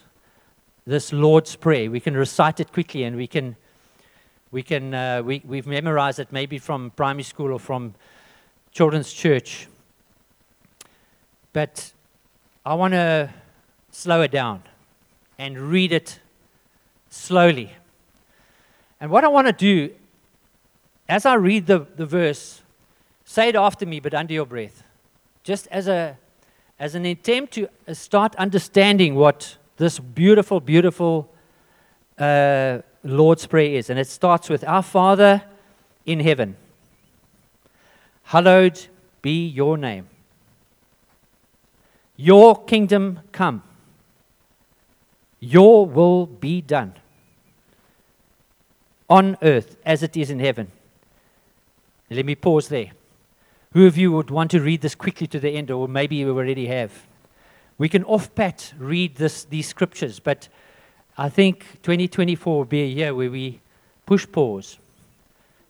this 0.86 1.12
Lord's 1.12 1.56
Prayer. 1.56 1.90
We 1.90 2.00
can 2.00 2.14
recite 2.14 2.60
it 2.60 2.72
quickly 2.72 3.04
and 3.04 3.16
we 3.16 3.26
can, 3.26 3.56
we 4.50 4.62
can 4.62 4.94
uh, 4.94 5.22
we, 5.22 5.42
we've 5.44 5.66
memorized 5.66 6.18
it 6.18 6.32
maybe 6.32 6.58
from 6.58 6.90
primary 6.90 7.22
school 7.22 7.52
or 7.52 7.58
from 7.58 7.94
children's 8.72 9.12
church. 9.12 9.68
But 11.52 11.92
I 12.64 12.74
want 12.74 12.92
to 12.92 13.30
slow 13.90 14.22
it 14.22 14.30
down 14.30 14.62
and 15.38 15.58
read 15.58 15.92
it 15.92 16.20
slowly. 17.08 17.72
And 19.00 19.10
what 19.10 19.24
I 19.24 19.28
want 19.28 19.46
to 19.46 19.52
do, 19.52 19.94
as 21.08 21.26
I 21.26 21.34
read 21.34 21.66
the, 21.66 21.86
the 21.96 22.06
verse, 22.06 22.62
say 23.24 23.48
it 23.48 23.56
after 23.56 23.86
me, 23.86 24.00
but 24.00 24.14
under 24.14 24.34
your 24.34 24.46
breath. 24.46 24.82
Just 25.42 25.66
as, 25.68 25.88
a, 25.88 26.16
as 26.78 26.94
an 26.94 27.06
attempt 27.06 27.54
to 27.54 27.68
uh, 27.88 27.94
start 27.94 28.34
understanding 28.36 29.14
what 29.14 29.56
this 29.76 29.98
beautiful, 29.98 30.60
beautiful 30.60 31.30
uh, 32.18 32.78
Lord's 33.06 33.46
Prayer 33.46 33.76
is. 33.76 33.90
And 33.90 33.98
it 33.98 34.08
starts 34.08 34.48
with 34.48 34.64
Our 34.64 34.82
Father 34.82 35.42
in 36.04 36.20
heaven, 36.20 36.56
hallowed 38.24 38.86
be 39.22 39.46
your 39.46 39.76
name. 39.76 40.08
Your 42.16 42.64
kingdom 42.64 43.20
come. 43.32 43.62
Your 45.40 45.86
will 45.86 46.26
be 46.26 46.60
done 46.60 46.94
on 49.08 49.36
earth 49.42 49.76
as 49.84 50.02
it 50.02 50.16
is 50.16 50.30
in 50.30 50.38
heaven. 50.38 50.72
Let 52.10 52.24
me 52.24 52.34
pause 52.34 52.68
there. 52.68 52.92
Who 53.72 53.86
of 53.86 53.98
you 53.98 54.12
would 54.12 54.30
want 54.30 54.50
to 54.52 54.60
read 54.60 54.80
this 54.80 54.94
quickly 54.94 55.26
to 55.26 55.40
the 55.40 55.50
end, 55.50 55.70
or 55.70 55.86
maybe 55.86 56.16
you 56.16 56.30
already 56.30 56.66
have? 56.66 57.06
We 57.78 57.88
can 57.88 58.04
off 58.04 58.34
pat 58.34 58.72
read 58.78 59.16
this, 59.16 59.44
these 59.44 59.68
scriptures, 59.68 60.18
but 60.18 60.48
I 61.18 61.28
think 61.28 61.60
2024 61.82 62.56
will 62.56 62.64
be 62.64 62.82
a 62.82 62.86
year 62.86 63.14
where 63.14 63.30
we 63.30 63.60
push 64.04 64.26
pause 64.30 64.78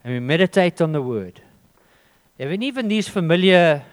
and 0.02 0.12
we 0.12 0.20
meditate 0.20 0.80
on 0.80 0.92
the 0.92 1.02
word. 1.02 1.40
And 2.38 2.62
even 2.62 2.88
these 2.88 3.08
familiar 3.08 3.84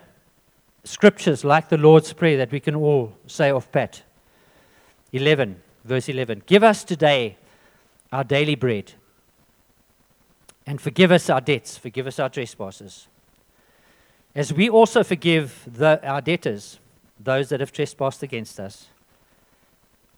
scriptures 0.84 1.44
like 1.44 1.70
the 1.70 1.78
Lord's 1.78 2.12
Prayer 2.14 2.38
that 2.38 2.52
we 2.52 2.60
can 2.60 2.76
all 2.76 3.14
say 3.28 3.52
off 3.52 3.72
pat. 3.72 4.04
11, 5.12 5.62
verse 5.86 6.10
11. 6.10 6.44
Give 6.46 6.64
us 6.64 6.84
today 6.84 7.38
our 8.12 8.24
daily 8.24 8.56
bread 8.56 8.94
and 10.66 10.82
forgive 10.82 11.12
us 11.12 11.30
our 11.30 11.42
debts, 11.42 11.78
forgive 11.78 12.08
us 12.08 12.20
our 12.20 12.30
trespasses, 12.30 13.08
as 14.36 14.52
we 14.52 14.70
also 14.70 15.04
forgive 15.04 15.68
the, 15.68 16.06
our 16.08 16.22
debtors, 16.22 16.80
those 17.20 17.50
that 17.50 17.60
have 17.60 17.72
trespassed 17.72 18.24
against 18.24 18.60
us. 18.60 18.88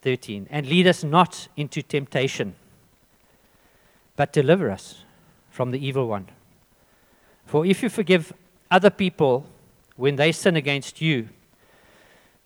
13. 0.06 0.48
And 0.52 0.68
lead 0.68 0.86
us 0.88 1.04
not 1.04 1.48
into 1.58 1.82
temptation, 1.82 2.56
but 4.16 4.32
deliver 4.32 4.70
us 4.70 5.04
from 5.50 5.72
the 5.72 5.86
evil 5.86 6.08
one. 6.08 6.28
For 7.46 7.66
if 7.66 7.82
you 7.82 7.90
forgive 7.90 8.32
other 8.70 8.92
people 8.92 9.48
when 9.98 10.16
they 10.16 10.32
sin 10.32 10.56
against 10.56 11.02
you, 11.02 11.30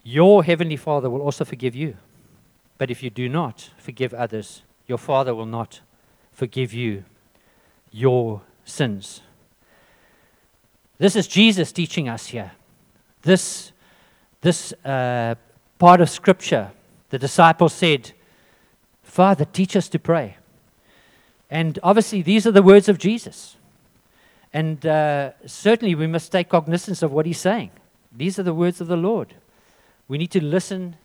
your 0.03 0.43
heavenly 0.43 0.77
Father 0.77 1.09
will 1.09 1.21
also 1.21 1.43
forgive 1.43 1.75
you. 1.75 1.97
But 2.77 2.89
if 2.89 3.03
you 3.03 3.09
do 3.09 3.27
not 3.27 3.71
forgive 3.77 4.13
others, 4.13 4.61
your 4.87 4.97
Father 4.97 5.35
will 5.35 5.45
not 5.45 5.81
forgive 6.31 6.73
you 6.73 7.03
your 7.91 8.41
sins. 8.63 9.21
This 10.97 11.17
is 11.17 11.27
Jesus 11.27 11.73
teaching 11.73 12.07
us 12.07 12.27
here. 12.27 12.51
This, 13.23 13.73
this 14.39 14.71
uh, 14.85 15.35
part 15.77 15.99
of 15.99 16.09
Scripture, 16.09 16.71
the 17.09 17.19
disciples 17.19 17.73
said, 17.73 18.11
Father, 19.03 19.45
teach 19.45 19.75
us 19.75 19.89
to 19.89 19.99
pray. 19.99 20.37
And 21.49 21.79
obviously, 21.81 22.21
these 22.21 22.45
are 22.45 22.51
the 22.51 22.61
words 22.61 22.87
of 22.87 22.97
Jesus. 22.97 23.55
And 24.53 24.85
uh, 24.85 25.31
certainly, 25.45 25.95
we 25.95 26.07
must 26.07 26.31
take 26.31 26.49
cognizance 26.49 27.01
of 27.01 27.11
what 27.11 27.25
he's 27.25 27.39
saying. 27.39 27.71
These 28.15 28.39
are 28.39 28.43
the 28.43 28.53
words 28.53 28.81
of 28.81 28.87
the 28.87 28.97
Lord. 28.97 29.35
We 30.07 30.17
need 30.17 30.31
to 30.31 30.43
listen 30.43 30.95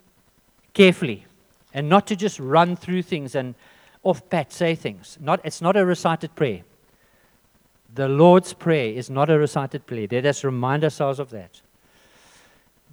carefully 0.72 1.26
and 1.72 1.88
not 1.88 2.06
to 2.06 2.16
just 2.16 2.38
run 2.38 2.76
through 2.76 3.02
things 3.02 3.34
and 3.34 3.54
off 4.02 4.28
pat 4.28 4.52
say 4.52 4.74
things. 4.74 5.18
Not, 5.20 5.40
it's 5.44 5.60
not 5.60 5.76
a 5.76 5.84
recited 5.84 6.34
prayer. 6.34 6.62
The 7.94 8.08
Lord's 8.08 8.52
Prayer 8.52 8.92
is 8.92 9.08
not 9.08 9.30
a 9.30 9.38
recited 9.38 9.86
prayer. 9.86 10.08
Let 10.10 10.26
us 10.26 10.42
remind 10.42 10.82
ourselves 10.84 11.18
of 11.18 11.30
that. 11.30 11.60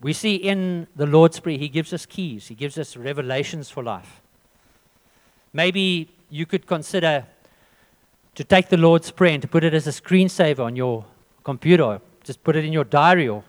We 0.01 0.13
see 0.13 0.36
in 0.36 0.88
the 0.96 1.05
Lord's 1.05 1.39
Prayer, 1.39 1.58
He 1.58 1.70
gives 1.70 1.93
us 1.93 2.05
keys, 2.05 2.48
He 2.48 2.55
gives 2.55 2.77
us 2.77 2.98
revelations 2.98 3.70
for 3.70 3.84
life. 3.84 4.22
Maybe 5.53 6.10
you 6.29 6.46
could 6.46 6.65
consider 6.65 7.25
to 8.36 8.43
take 8.43 8.70
the 8.70 8.77
Lord's 8.77 9.12
Prayer 9.12 9.34
and 9.34 9.41
to 9.41 9.48
put 9.48 9.63
it 9.63 9.74
as 9.74 9.86
a 9.86 9.91
screensaver 9.91 10.60
on 10.60 10.75
your 10.75 11.05
computer, 11.43 12.01
just 12.24 12.43
put 12.43 12.55
it 12.55 12.65
in 12.65 12.74
your 12.74 12.84
diary 12.84 13.27
or 13.27 13.43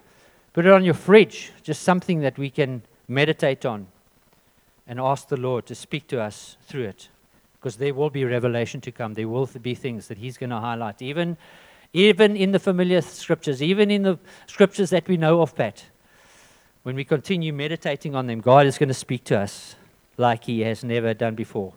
put 0.52 0.66
it 0.66 0.72
on 0.72 0.84
your 0.84 0.94
fridge, 0.94 1.52
just 1.62 1.82
something 1.82 2.20
that 2.20 2.36
we 2.36 2.50
can 2.50 2.82
meditate 3.08 3.64
on 3.64 3.86
and 4.86 5.00
ask 5.00 5.28
the 5.28 5.36
Lord 5.36 5.64
to 5.66 5.74
speak 5.74 6.06
to 6.08 6.20
us 6.20 6.56
through 6.66 6.84
it. 6.84 7.08
Because 7.54 7.76
there 7.76 7.94
will 7.94 8.10
be 8.10 8.24
revelation 8.24 8.80
to 8.80 8.90
come. 8.90 9.14
There 9.14 9.28
will 9.28 9.46
be 9.46 9.74
things 9.74 10.08
that 10.08 10.18
He's 10.18 10.36
going 10.36 10.50
to 10.50 10.58
highlight, 10.58 11.00
even, 11.00 11.36
even 11.92 12.36
in 12.36 12.50
the 12.50 12.58
familiar 12.58 13.00
scriptures, 13.00 13.62
even 13.62 13.90
in 13.90 14.02
the 14.02 14.18
scriptures 14.46 14.90
that 14.90 15.06
we 15.06 15.16
know 15.16 15.40
of, 15.40 15.54
Pat. 15.54 15.84
When 16.82 16.96
we 16.96 17.04
continue 17.04 17.52
meditating 17.52 18.16
on 18.16 18.26
them, 18.26 18.40
God 18.40 18.66
is 18.66 18.76
going 18.76 18.88
to 18.88 18.94
speak 18.94 19.22
to 19.24 19.38
us 19.38 19.76
like 20.16 20.44
He 20.44 20.60
has 20.62 20.82
never 20.82 21.14
done 21.14 21.36
before. 21.36 21.74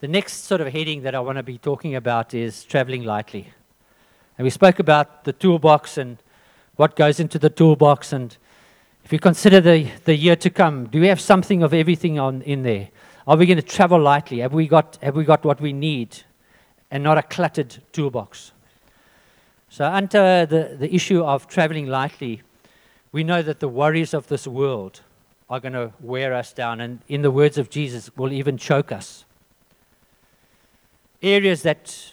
The 0.00 0.08
next 0.08 0.46
sort 0.46 0.60
of 0.60 0.68
heading 0.72 1.02
that 1.02 1.14
I 1.14 1.20
want 1.20 1.36
to 1.36 1.44
be 1.44 1.58
talking 1.58 1.94
about 1.94 2.34
is 2.34 2.64
traveling 2.64 3.04
lightly. 3.04 3.52
And 4.36 4.44
we 4.44 4.50
spoke 4.50 4.80
about 4.80 5.24
the 5.24 5.32
toolbox 5.32 5.96
and 5.96 6.16
what 6.74 6.96
goes 6.96 7.20
into 7.20 7.38
the 7.38 7.50
toolbox. 7.50 8.12
And 8.12 8.36
if 9.04 9.12
you 9.12 9.20
consider 9.20 9.60
the, 9.60 9.88
the 10.04 10.16
year 10.16 10.34
to 10.36 10.50
come, 10.50 10.86
do 10.86 11.00
we 11.00 11.06
have 11.06 11.20
something 11.20 11.62
of 11.62 11.72
everything 11.72 12.18
on, 12.18 12.42
in 12.42 12.62
there? 12.62 12.88
Are 13.28 13.36
we 13.36 13.46
going 13.46 13.58
to 13.58 13.62
travel 13.62 14.00
lightly? 14.00 14.38
Have 14.38 14.54
we, 14.54 14.66
got, 14.66 14.98
have 15.02 15.14
we 15.14 15.24
got 15.24 15.44
what 15.44 15.60
we 15.60 15.72
need 15.72 16.24
and 16.90 17.04
not 17.04 17.16
a 17.16 17.22
cluttered 17.22 17.76
toolbox? 17.92 18.52
So, 19.70 19.86
under 19.86 20.44
the, 20.44 20.76
the 20.78 20.94
issue 20.94 21.22
of 21.22 21.46
traveling 21.46 21.86
lightly, 21.86 22.42
we 23.12 23.24
know 23.24 23.40
that 23.40 23.60
the 23.60 23.68
worries 23.68 24.12
of 24.12 24.26
this 24.28 24.46
world 24.46 25.00
are 25.48 25.60
going 25.60 25.72
to 25.72 25.92
wear 26.00 26.34
us 26.34 26.52
down, 26.52 26.80
and 26.80 27.00
in 27.08 27.22
the 27.22 27.30
words 27.30 27.56
of 27.56 27.70
Jesus, 27.70 28.14
will 28.16 28.32
even 28.32 28.58
choke 28.58 28.92
us 28.92 29.24
areas 31.22 31.62
that 31.62 32.12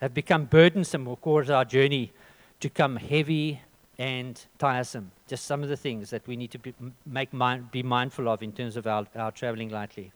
have 0.00 0.14
become 0.14 0.44
burdensome 0.44 1.04
will 1.04 1.16
cause 1.16 1.50
our 1.50 1.64
journey 1.64 2.12
to 2.60 2.68
come 2.68 2.96
heavy 2.96 3.60
and 3.98 4.44
tiresome. 4.58 5.10
Just 5.26 5.46
some 5.46 5.62
of 5.62 5.68
the 5.68 5.76
things 5.76 6.10
that 6.10 6.26
we 6.26 6.36
need 6.36 6.50
to 6.50 6.58
be, 6.58 6.74
make 7.04 7.32
mind, 7.32 7.70
be 7.70 7.82
mindful 7.82 8.28
of 8.28 8.42
in 8.42 8.52
terms 8.52 8.76
of 8.76 8.86
our, 8.86 9.06
our 9.14 9.30
traveling 9.30 9.70
lightly. 9.70 10.12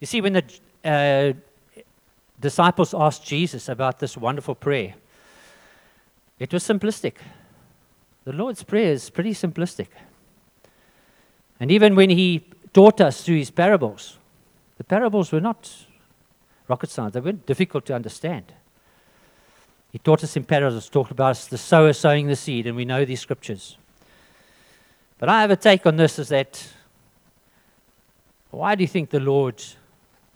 You 0.00 0.06
see, 0.06 0.20
when 0.20 0.34
the, 0.34 0.44
uh, 0.84 1.32
disciples 2.40 2.94
asked 2.94 3.24
Jesus 3.24 3.68
about 3.68 3.98
this 3.98 4.16
wonderful 4.16 4.54
prayer, 4.54 4.94
it 6.38 6.52
was 6.52 6.64
simplistic. 6.64 7.14
The 8.24 8.32
Lord's 8.32 8.62
Prayer 8.62 8.92
is 8.92 9.10
pretty 9.10 9.32
simplistic. 9.32 9.88
And 11.60 11.70
even 11.70 11.94
when 11.94 12.10
he 12.10 12.44
taught 12.72 13.00
us 13.00 13.24
through 13.24 13.38
his 13.38 13.50
parables, 13.50 14.18
the 14.76 14.84
parables 14.84 15.32
were 15.32 15.40
not 15.40 15.86
rocket 16.68 16.90
science, 16.90 17.14
they 17.14 17.20
weren't 17.20 17.46
difficult 17.46 17.86
to 17.86 17.94
understand. 17.94 18.52
He 19.90 19.98
taught 19.98 20.22
us 20.22 20.36
in 20.36 20.44
parables, 20.44 20.88
talked 20.88 21.10
about 21.10 21.30
us, 21.30 21.46
the 21.46 21.58
sower 21.58 21.92
sowing 21.92 22.26
the 22.26 22.36
seed, 22.36 22.66
and 22.66 22.76
we 22.76 22.84
know 22.84 23.04
these 23.04 23.20
scriptures. 23.20 23.78
But 25.18 25.28
I 25.28 25.40
have 25.40 25.50
a 25.50 25.56
take 25.56 25.86
on 25.86 25.96
this 25.96 26.18
is 26.18 26.28
that 26.28 26.68
why 28.50 28.74
do 28.74 28.82
you 28.82 28.88
think 28.88 29.10
the 29.10 29.20
Lord 29.20 29.62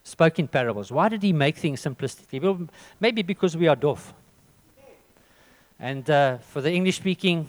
spoke 0.02 0.38
in 0.38 0.48
parables? 0.48 0.90
Why 0.90 1.08
did 1.08 1.22
he 1.22 1.32
make 1.32 1.56
things 1.56 1.82
simplistic? 1.82 2.42
Well, 2.42 2.68
maybe 3.00 3.22
because 3.22 3.56
we 3.56 3.68
are 3.68 3.76
deaf. 3.76 4.12
And 5.82 6.08
uh, 6.08 6.38
for 6.38 6.60
the 6.60 6.72
English 6.72 6.98
speaking, 6.98 7.48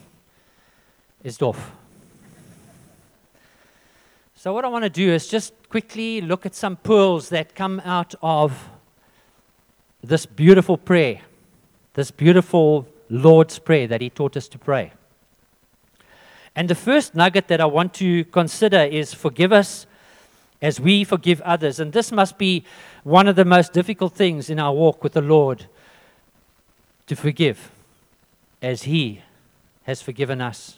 it's 1.24 1.38
deaf. 1.38 1.72
So, 4.34 4.52
what 4.56 4.66
I 4.66 4.70
want 4.70 4.86
to 4.86 4.90
do 4.90 5.14
is 5.14 5.28
just 5.28 5.54
quickly 5.70 6.20
look 6.20 6.44
at 6.44 6.56
some 6.56 6.78
pearls 6.78 7.30
that 7.30 7.54
come 7.54 7.80
out 7.86 8.16
of 8.24 8.72
this 10.04 10.26
beautiful 10.26 10.78
prayer, 10.78 11.22
this 11.94 12.10
beautiful 12.10 12.88
Lord's 13.08 13.60
Prayer 13.60 13.86
that 13.86 14.02
He 14.02 14.10
taught 14.10 14.36
us 14.36 14.48
to 14.48 14.58
pray. 14.58 14.94
And 16.56 16.68
the 16.68 16.76
first 16.76 17.14
nugget 17.14 17.48
that 17.50 17.62
I 17.62 17.66
want 17.66 17.94
to 17.96 18.26
consider 18.26 18.80
is 18.80 19.14
forgive 19.14 19.54
us 19.54 19.86
as 20.60 20.80
we 20.80 21.04
forgive 21.04 21.40
others. 21.42 21.80
And 21.80 21.94
this 21.94 22.12
must 22.12 22.40
be 22.40 22.64
one 23.04 23.28
of 23.28 23.36
the 23.36 23.46
most 23.46 23.74
difficult 23.74 24.14
things 24.14 24.50
in 24.50 24.58
our 24.58 24.74
walk 24.74 25.04
with 25.04 25.14
the 25.14 25.22
Lord 25.22 25.68
to 27.06 27.16
forgive 27.16 27.70
as 28.64 28.84
He 28.84 29.22
has 29.84 30.02
forgiven 30.02 30.42
us. 30.42 30.78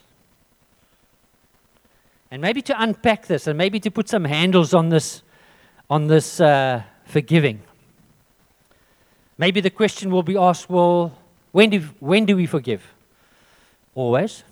And 2.32 2.42
maybe 2.42 2.62
to 2.64 2.82
unpack 2.82 3.28
this 3.28 3.48
and 3.48 3.58
maybe 3.58 3.80
to 3.80 3.92
put 3.92 4.10
some 4.10 4.26
handles 4.26 4.74
on 4.74 4.90
this, 4.90 5.22
on 5.90 6.08
this 6.08 6.42
uh, 6.42 6.82
forgiving. 7.06 7.62
Maybe 9.38 9.62
the 9.62 9.70
question 9.70 10.12
will 10.12 10.24
be 10.24 10.36
asked 10.36 10.70
well, 10.70 11.18
when 11.52 11.70
do, 11.70 11.80
when 12.00 12.26
do 12.26 12.36
we 12.36 12.48
forgive? 12.48 12.82
Always. 13.94 14.44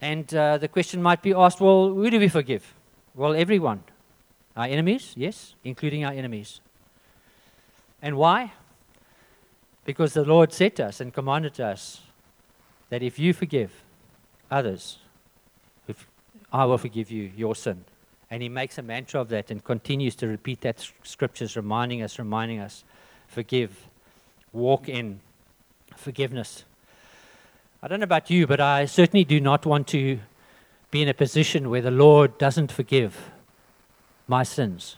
And 0.00 0.32
uh, 0.34 0.58
the 0.58 0.68
question 0.68 1.02
might 1.02 1.22
be 1.22 1.34
asked 1.34 1.60
well, 1.60 1.92
who 1.92 2.10
do 2.10 2.18
we 2.18 2.28
forgive? 2.28 2.74
Well, 3.14 3.34
everyone. 3.34 3.84
Our 4.56 4.66
enemies, 4.66 5.12
yes, 5.16 5.54
including 5.64 6.04
our 6.04 6.12
enemies. 6.12 6.60
And 8.00 8.16
why? 8.16 8.52
Because 9.86 10.14
the 10.14 10.24
Lord 10.24 10.52
said 10.52 10.76
to 10.76 10.86
us 10.86 11.00
and 11.00 11.14
commanded 11.14 11.60
us 11.60 12.02
that 12.90 13.02
if 13.04 13.18
you 13.18 13.32
forgive 13.32 13.72
others, 14.50 14.98
I 16.52 16.64
will 16.64 16.76
forgive 16.76 17.10
you 17.10 17.30
your 17.36 17.54
sin. 17.54 17.84
And 18.28 18.42
he 18.42 18.48
makes 18.48 18.78
a 18.78 18.82
mantra 18.82 19.20
of 19.20 19.28
that 19.28 19.52
and 19.52 19.62
continues 19.62 20.16
to 20.16 20.26
repeat 20.26 20.60
that 20.62 20.84
scriptures, 21.04 21.56
reminding 21.56 22.02
us, 22.02 22.18
reminding 22.18 22.58
us, 22.58 22.82
forgive, 23.28 23.86
walk 24.52 24.88
in 24.88 25.20
forgiveness. 25.94 26.64
I 27.80 27.86
don't 27.86 28.00
know 28.00 28.04
about 28.04 28.28
you, 28.28 28.48
but 28.48 28.60
I 28.60 28.86
certainly 28.86 29.22
do 29.22 29.40
not 29.40 29.64
want 29.64 29.86
to 29.88 30.18
be 30.90 31.02
in 31.02 31.08
a 31.08 31.14
position 31.14 31.70
where 31.70 31.82
the 31.82 31.92
Lord 31.92 32.38
doesn't 32.38 32.72
forgive 32.72 33.30
my 34.26 34.42
sins. 34.42 34.96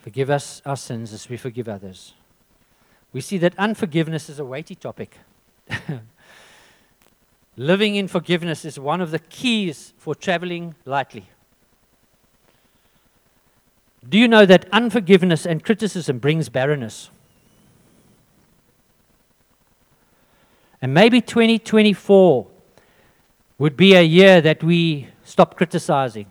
Forgive 0.00 0.28
us 0.28 0.60
our 0.66 0.76
sins 0.76 1.14
as 1.14 1.30
we 1.30 1.38
forgive 1.38 1.66
others. 1.66 2.12
We 3.14 3.20
see 3.20 3.38
that 3.38 3.54
unforgiveness 3.56 4.28
is 4.28 4.40
a 4.40 4.44
weighty 4.44 4.74
topic. 4.74 5.18
Living 7.56 7.94
in 7.94 8.08
forgiveness 8.08 8.64
is 8.64 8.78
one 8.78 9.00
of 9.00 9.12
the 9.12 9.20
keys 9.20 9.94
for 9.96 10.16
traveling 10.16 10.74
lightly. 10.84 11.28
Do 14.06 14.18
you 14.18 14.26
know 14.26 14.44
that 14.44 14.66
unforgiveness 14.72 15.46
and 15.46 15.62
criticism 15.64 16.18
brings 16.18 16.48
barrenness? 16.48 17.10
And 20.82 20.92
maybe 20.92 21.20
2024 21.20 22.48
would 23.58 23.76
be 23.76 23.94
a 23.94 24.02
year 24.02 24.40
that 24.40 24.64
we 24.64 25.08
stop 25.22 25.56
criticizing. 25.56 26.26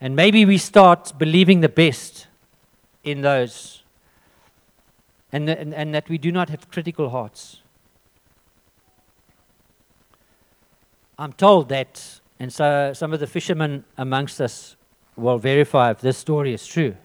And 0.00 0.14
maybe 0.14 0.44
we 0.44 0.58
start 0.58 1.12
believing 1.18 1.60
the 1.60 1.68
best 1.68 2.28
in 3.02 3.22
those. 3.22 3.81
And, 5.32 5.48
and, 5.48 5.74
and 5.74 5.94
that 5.94 6.08
we 6.08 6.18
do 6.18 6.30
not 6.30 6.50
have 6.50 6.70
critical 6.70 7.08
hearts. 7.08 7.62
I'm 11.18 11.32
told 11.32 11.68
that, 11.68 12.20
and 12.38 12.52
so 12.52 12.92
some 12.94 13.12
of 13.12 13.20
the 13.20 13.26
fishermen 13.26 13.84
amongst 13.96 14.40
us 14.40 14.76
will 15.16 15.38
verify 15.38 15.90
if 15.90 16.00
this 16.00 16.18
story 16.18 16.52
is 16.52 16.66
true. 16.66 16.96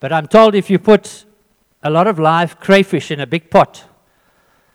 But 0.00 0.12
I'm 0.12 0.26
told 0.26 0.54
if 0.54 0.70
you 0.70 0.78
put 0.78 1.24
a 1.82 1.90
lot 1.90 2.06
of 2.06 2.18
live 2.18 2.58
crayfish 2.58 3.10
in 3.10 3.20
a 3.20 3.26
big 3.26 3.50
pot, 3.50 3.84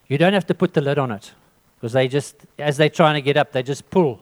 you 0.07 0.17
don't 0.17 0.33
have 0.33 0.45
to 0.47 0.53
put 0.53 0.73
the 0.73 0.81
lid 0.81 0.99
on 0.99 1.11
it 1.11 1.33
because 1.75 1.93
they 1.93 2.07
just, 2.07 2.35
as 2.59 2.77
they're 2.77 2.89
trying 2.89 3.15
to 3.15 3.21
get 3.21 3.37
up, 3.37 3.51
they 3.51 3.63
just 3.63 3.89
pull, 3.89 4.21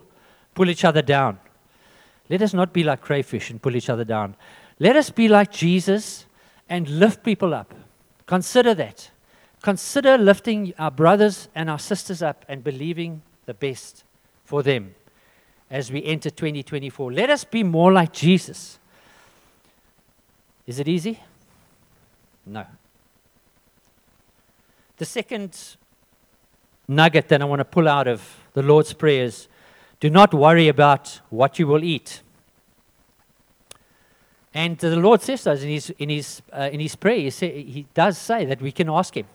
pull 0.54 0.70
each 0.70 0.86
other 0.86 1.02
down. 1.02 1.40
Let 2.30 2.42
us 2.42 2.54
not 2.54 2.72
be 2.72 2.84
like 2.84 3.02
crayfish 3.02 3.50
and 3.50 3.62
pull 3.62 3.76
each 3.76 3.90
other 3.90 4.06
down. 4.06 4.36
Let 4.80 4.96
us 4.96 5.10
be 5.10 5.28
like 5.28 5.52
Jesus 5.52 6.26
and 6.70 6.88
lift 6.88 7.24
people 7.24 7.54
up. 7.54 7.74
Consider 8.26 8.74
that. 8.76 9.12
Consider 9.62 10.18
lifting 10.18 10.74
our 10.78 10.92
brothers 10.92 11.48
and 11.56 11.70
our 11.70 11.80
sisters 11.80 12.22
up 12.22 12.46
and 12.48 12.64
believing 12.64 13.22
the 13.46 13.54
best 13.54 14.04
for 14.44 14.64
them 14.64 14.96
as 15.70 15.92
we 15.92 16.04
enter 16.04 16.30
2024. 16.30 17.12
Let 17.14 17.30
us 17.30 17.44
be 17.44 17.64
more 17.64 17.92
like 17.92 18.14
Jesus. 18.14 18.80
Is 20.68 20.80
it 20.80 20.88
easy? 20.88 21.20
No. 22.46 22.66
The 24.98 25.06
second 25.06 25.78
nugget 26.88 27.28
that 27.30 27.42
I 27.42 27.46
want 27.46 27.60
to 27.60 27.66
pull 27.66 27.88
out 27.88 28.08
of 28.08 28.22
the 28.54 28.62
Lord's 28.62 28.94
Prayer 28.94 29.26
is 29.26 29.48
do 30.00 30.10
not 30.10 30.34
worry 30.34 30.68
about 30.68 31.22
what 31.30 31.58
you 31.58 31.66
will 31.66 31.84
eat. 31.84 32.23
And 34.54 34.78
the 34.78 34.96
Lord 34.96 35.22
says 35.22 35.44
to 35.44 35.52
us 35.52 35.64
in 35.64 35.70
his, 35.70 35.90
in 35.98 36.10
his, 36.10 36.42
uh, 36.52 36.70
in 36.72 36.80
his 36.80 36.96
prayer, 36.96 37.20
he, 37.20 37.30
say, 37.32 37.64
he 37.64 37.88
does 37.94 38.18
say 38.18 38.46
that 38.46 38.62
we 38.62 38.72
can 38.72 38.90
ask 38.90 39.18
him, 39.18 39.26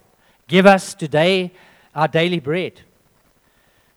Give 0.46 0.64
us 0.64 0.94
today 0.94 1.52
our 1.94 2.09
daily 2.09 2.38
bread. 2.38 2.81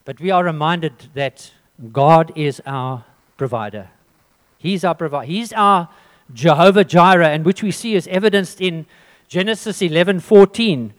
But 0.04 0.20
we 0.20 0.32
are 0.32 0.44
reminded 0.44 0.94
that 1.14 1.52
God 1.92 2.34
is 2.36 2.62
our 2.66 3.06
provider. 3.38 3.90
He's 4.58 4.84
our 4.84 4.96
provider. 4.96 5.28
He's 5.28 5.54
our 5.54 5.90
Jehovah 6.34 6.84
Jireh, 6.84 7.30
and 7.30 7.46
which 7.46 7.62
we 7.62 7.72
see 7.72 7.96
is 7.96 8.08
evidenced 8.08 8.60
in 8.60 8.86
Genesis 9.28 9.82
11:14, 9.82 10.94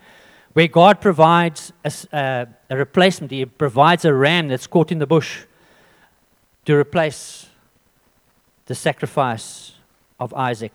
where 0.53 0.69
God 0.69 1.01
provides 1.01 1.73
a, 1.85 2.17
uh, 2.17 2.47
a 2.71 2.77
replacement. 2.77 3.33
He 3.33 3.45
provides 3.45 4.05
a 4.05 4.15
ram 4.15 4.49
that's 4.49 4.67
caught 4.67 4.93
in 4.93 4.99
the 4.99 5.07
bush 5.07 5.45
to 6.65 6.77
replace 6.77 7.47
the 8.67 8.75
sacrifice 8.75 9.72
of 10.23 10.33
Isaac. 10.35 10.73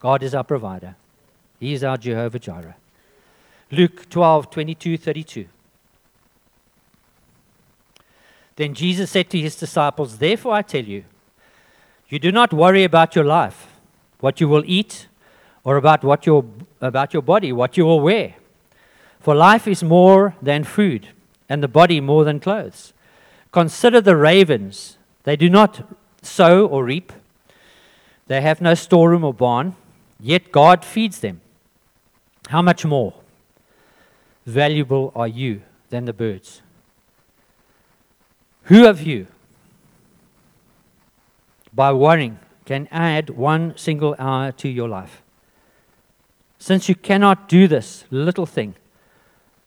God 0.00 0.22
is 0.22 0.34
our 0.34 0.42
provider. 0.42 0.96
He 1.60 1.74
is 1.74 1.84
our 1.84 1.98
Jehovah 1.98 2.38
Jireh. 2.38 2.76
Luke 3.70 4.08
12, 4.08 4.50
22, 4.50 4.96
32. 4.96 5.46
Then 8.56 8.72
Jesus 8.72 9.10
said 9.10 9.28
to 9.30 9.38
his 9.38 9.54
disciples, 9.54 10.16
Therefore 10.16 10.54
I 10.54 10.62
tell 10.62 10.84
you, 10.84 11.04
you 12.08 12.18
do 12.18 12.32
not 12.32 12.54
worry 12.54 12.84
about 12.84 13.14
your 13.14 13.24
life, 13.24 13.66
what 14.20 14.40
you 14.40 14.48
will 14.48 14.64
eat, 14.66 15.08
or 15.62 15.76
about, 15.76 16.02
what 16.02 16.24
your, 16.24 16.46
about 16.80 17.12
your 17.12 17.22
body, 17.22 17.52
what 17.52 17.76
you 17.76 17.84
will 17.84 18.00
wear. 18.00 18.34
For 19.20 19.34
life 19.34 19.68
is 19.68 19.82
more 19.82 20.34
than 20.40 20.64
food, 20.64 21.08
and 21.50 21.62
the 21.62 21.68
body 21.68 22.00
more 22.00 22.24
than 22.24 22.40
clothes. 22.40 22.94
Consider 23.52 24.00
the 24.00 24.16
ravens. 24.16 24.96
They 25.24 25.36
do 25.36 25.50
not 25.50 25.86
sow 26.22 26.66
or 26.66 26.84
reap, 26.84 27.12
they 28.28 28.40
have 28.42 28.60
no 28.60 28.74
storeroom 28.74 29.24
or 29.24 29.34
barn, 29.34 29.74
yet 30.20 30.52
God 30.52 30.84
feeds 30.84 31.20
them. 31.20 31.40
How 32.48 32.62
much 32.62 32.84
more 32.84 33.14
valuable 34.46 35.12
are 35.16 35.28
you 35.28 35.62
than 35.90 36.04
the 36.04 36.12
birds? 36.12 36.62
Who 38.64 38.86
of 38.86 39.02
you, 39.02 39.26
by 41.72 41.92
worrying, 41.92 42.38
can 42.66 42.86
add 42.90 43.30
one 43.30 43.76
single 43.76 44.14
hour 44.18 44.52
to 44.52 44.68
your 44.68 44.88
life? 44.88 45.22
Since 46.58 46.88
you 46.88 46.94
cannot 46.94 47.48
do 47.48 47.66
this 47.66 48.04
little 48.10 48.46
thing, 48.46 48.74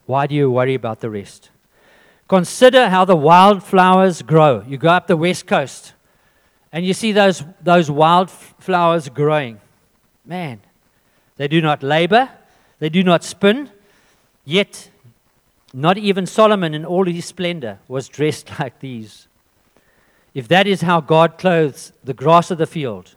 why 0.06 0.28
do 0.28 0.36
you 0.36 0.52
worry 0.52 0.76
about 0.76 1.00
the 1.00 1.10
rest? 1.10 1.50
Consider 2.28 2.89
how 2.89 3.06
the 3.06 3.15
wildflowers 3.15 4.21
grow. 4.21 4.63
You 4.67 4.78
go 4.78 4.89
up 4.89 5.08
the 5.08 5.17
west 5.17 5.47
coast 5.47 5.93
and 6.71 6.86
you 6.86 6.93
see 6.93 7.12
those, 7.12 7.43
those 7.62 7.91
wildflowers 7.91 9.10
growing. 9.10 9.60
Man, 10.25 10.62
they 11.38 11.47
do 11.47 11.62
not 11.62 11.84
labor, 11.84 12.29
they 12.79 12.89
do 12.89 13.03
not 13.03 13.23
spin, 13.23 13.69
yet 14.45 14.89
not 15.73 15.97
even 15.97 16.25
Solomon 16.25 16.73
in 16.73 16.86
all 16.86 17.05
his 17.05 17.25
splendor 17.25 17.79
was 17.88 18.07
dressed 18.07 18.51
like 18.60 18.79
these. 18.79 19.27
If 20.34 20.47
that 20.47 20.67
is 20.67 20.81
how 20.81 21.01
God 21.01 21.38
clothes 21.38 21.91
the 22.03 22.13
grass 22.13 22.51
of 22.51 22.57
the 22.57 22.67
field, 22.67 23.15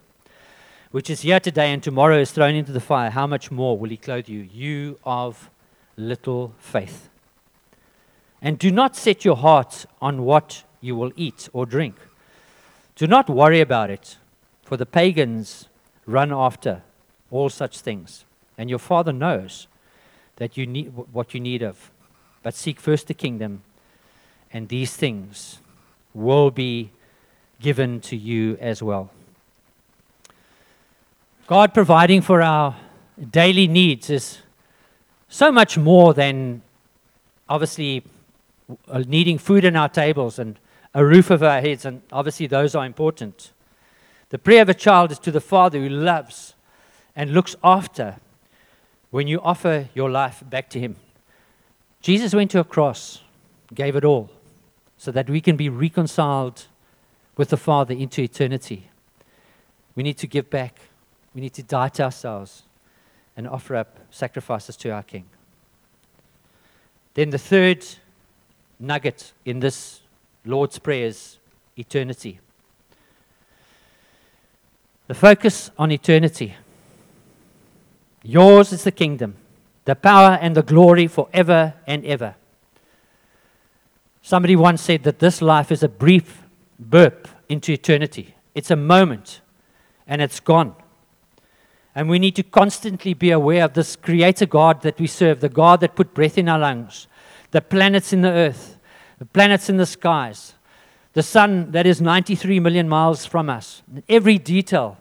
which 0.91 1.09
is 1.09 1.21
here 1.21 1.39
today 1.39 1.71
and 1.71 1.81
tomorrow 1.81 2.19
is 2.19 2.31
thrown 2.31 2.55
into 2.55 2.71
the 2.71 2.79
fire, 2.79 3.09
how 3.09 3.27
much 3.27 3.51
more 3.51 3.77
will 3.77 3.89
he 3.89 3.97
clothe 3.97 4.27
you, 4.27 4.47
you 4.53 4.97
of 5.03 5.49
little 5.97 6.53
faith? 6.59 7.09
And 8.41 8.59
do 8.59 8.69
not 8.69 8.95
set 8.95 9.23
your 9.23 9.37
heart 9.37 9.85
on 10.01 10.23
what 10.23 10.63
you 10.81 10.95
will 10.95 11.11
eat 11.15 11.49
or 11.53 11.65
drink. 11.65 11.95
Do 12.95 13.07
not 13.07 13.29
worry 13.29 13.59
about 13.59 13.89
it, 13.89 14.17
for 14.63 14.77
the 14.77 14.85
pagans 14.85 15.67
run 16.05 16.31
after 16.31 16.81
all 17.29 17.49
such 17.49 17.79
things, 17.79 18.23
and 18.57 18.69
your 18.69 18.79
Father 18.79 19.11
knows 19.11 19.67
that 20.37 20.55
you 20.55 20.65
need 20.65 20.93
what 21.11 21.33
you 21.33 21.39
need 21.39 21.61
of. 21.61 21.91
But 22.43 22.53
seek 22.53 22.79
first 22.79 23.07
the 23.07 23.13
kingdom, 23.13 23.63
and 24.51 24.69
these 24.69 24.95
things 24.95 25.59
will 26.13 26.51
be 26.51 26.91
given 27.59 27.99
to 28.01 28.15
you 28.15 28.57
as 28.61 28.81
well. 28.81 29.09
God 31.47 31.73
providing 31.73 32.21
for 32.21 32.41
our 32.41 32.75
daily 33.29 33.67
needs 33.67 34.09
is 34.09 34.39
so 35.27 35.51
much 35.51 35.77
more 35.77 36.13
than 36.13 36.61
obviously 37.49 38.03
uh, 38.89 39.03
needing 39.07 39.37
food 39.37 39.65
in 39.65 39.75
our 39.75 39.89
tables 39.89 40.39
and 40.39 40.57
a 40.95 41.05
roof 41.05 41.29
over 41.29 41.45
our 41.45 41.59
heads, 41.59 41.83
and 41.83 42.01
obviously 42.11 42.47
those 42.47 42.73
are 42.73 42.85
important. 42.85 43.51
The 44.29 44.39
prayer 44.39 44.61
of 44.61 44.69
a 44.69 44.73
child 44.73 45.11
is 45.11 45.19
to 45.19 45.31
the 45.31 45.41
Father 45.41 45.77
who 45.77 45.89
loves 45.89 46.55
and 47.15 47.33
looks 47.33 47.55
after 47.61 48.15
when 49.11 49.27
you 49.27 49.41
offer 49.41 49.89
your 49.93 50.09
life 50.09 50.41
back 50.49 50.69
to 50.69 50.79
Him. 50.79 50.95
Jesus 52.01 52.33
went 52.33 52.49
to 52.51 52.61
a 52.61 52.63
cross, 52.63 53.21
gave 53.73 53.97
it 53.97 54.05
all, 54.05 54.29
so 54.97 55.11
that 55.11 55.29
we 55.29 55.41
can 55.41 55.57
be 55.57 55.67
reconciled 55.67 56.65
with 57.35 57.49
the 57.49 57.57
Father 57.57 57.93
into 57.93 58.21
eternity. 58.21 58.87
We 59.95 60.03
need 60.03 60.17
to 60.19 60.27
give 60.27 60.49
back, 60.49 60.79
we 61.33 61.41
need 61.41 61.53
to 61.55 61.63
die 61.63 61.89
to 61.89 62.03
ourselves 62.03 62.63
and 63.35 63.49
offer 63.49 63.75
up 63.75 63.99
sacrifices 64.11 64.77
to 64.77 64.91
our 64.91 65.03
King. 65.03 65.25
Then 67.15 67.31
the 67.31 67.37
third 67.37 67.85
nugget 68.79 69.33
in 69.43 69.59
this 69.59 69.99
Lord's 70.45 70.77
Prayer 70.77 71.07
is 71.07 71.39
eternity. 71.75 72.39
The 75.07 75.13
focus 75.13 75.71
on 75.77 75.91
eternity. 75.91 76.55
Yours 78.23 78.71
is 78.71 78.83
the 78.83 78.91
kingdom, 78.91 79.35
the 79.85 79.95
power 79.95 80.37
and 80.41 80.55
the 80.55 80.63
glory 80.63 81.07
forever 81.07 81.73
and 81.85 82.05
ever. 82.05 82.35
Somebody 84.21 84.55
once 84.55 84.81
said 84.81 85.03
that 85.03 85.19
this 85.19 85.41
life 85.41 85.71
is 85.71 85.83
a 85.83 85.89
brief 85.89 86.43
burp 86.79 87.27
into 87.47 87.71
eternity. 87.71 88.33
It's 88.55 88.71
a 88.71 88.75
moment 88.75 89.41
and 90.07 90.21
it's 90.21 90.39
gone. 90.39 90.75
And 91.93 92.09
we 92.09 92.19
need 92.19 92.35
to 92.35 92.43
constantly 92.43 93.13
be 93.13 93.31
aware 93.31 93.63
of 93.63 93.73
this 93.73 93.95
creator 93.95 94.45
God 94.45 94.81
that 94.81 94.99
we 94.99 95.07
serve, 95.07 95.39
the 95.39 95.49
God 95.49 95.79
that 95.81 95.95
put 95.95 96.13
breath 96.13 96.37
in 96.37 96.49
our 96.49 96.59
lungs, 96.59 97.07
the 97.51 97.61
planets 97.61 98.11
in 98.11 98.21
the 98.21 98.31
earth, 98.31 98.74
the 99.19 99.25
planets 99.25 99.69
in 99.69 99.77
the 99.77 99.85
skies, 99.85 100.53
the 101.13 101.23
sun 101.23 101.71
that 101.71 101.85
is 101.85 102.01
93 102.01 102.59
million 102.59 102.89
miles 102.89 103.25
from 103.25 103.49
us. 103.49 103.81
Every 104.09 104.37
detail, 104.37 104.97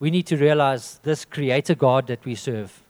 we 0.00 0.10
need 0.10 0.26
to 0.26 0.36
realize 0.36 0.98
this 1.02 1.24
creator 1.24 1.74
God 1.74 2.06
that 2.06 2.24
we 2.24 2.34
serve. 2.34 2.82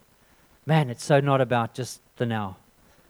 Man, 0.65 0.89
it's 0.89 1.03
so 1.03 1.19
not 1.19 1.41
about 1.41 1.73
just 1.73 2.01
the 2.15 2.25
now. 2.25 2.57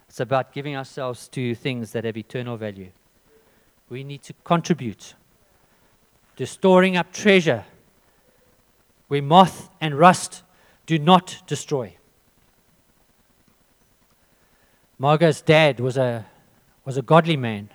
It's 0.09 0.19
about 0.19 0.53
giving 0.53 0.75
ourselves 0.75 1.27
to 1.29 1.55
things 1.55 1.91
that 1.91 2.03
have 2.03 2.17
eternal 2.17 2.57
value. 2.57 2.89
We 3.89 4.03
need 4.03 4.23
to 4.23 4.33
contribute 4.43 5.13
to 6.35 6.47
storing 6.47 6.97
up 6.97 7.13
treasure 7.13 7.65
where 9.07 9.21
moth 9.21 9.69
and 9.79 9.95
rust 9.95 10.41
do 10.85 10.97
not 10.97 11.43
destroy. 11.45 11.95
Margot's 14.97 15.41
dad 15.41 15.79
was 15.79 15.97
a, 15.97 16.25
was 16.85 16.97
a 16.97 17.01
godly 17.01 17.37
man. 17.37 17.69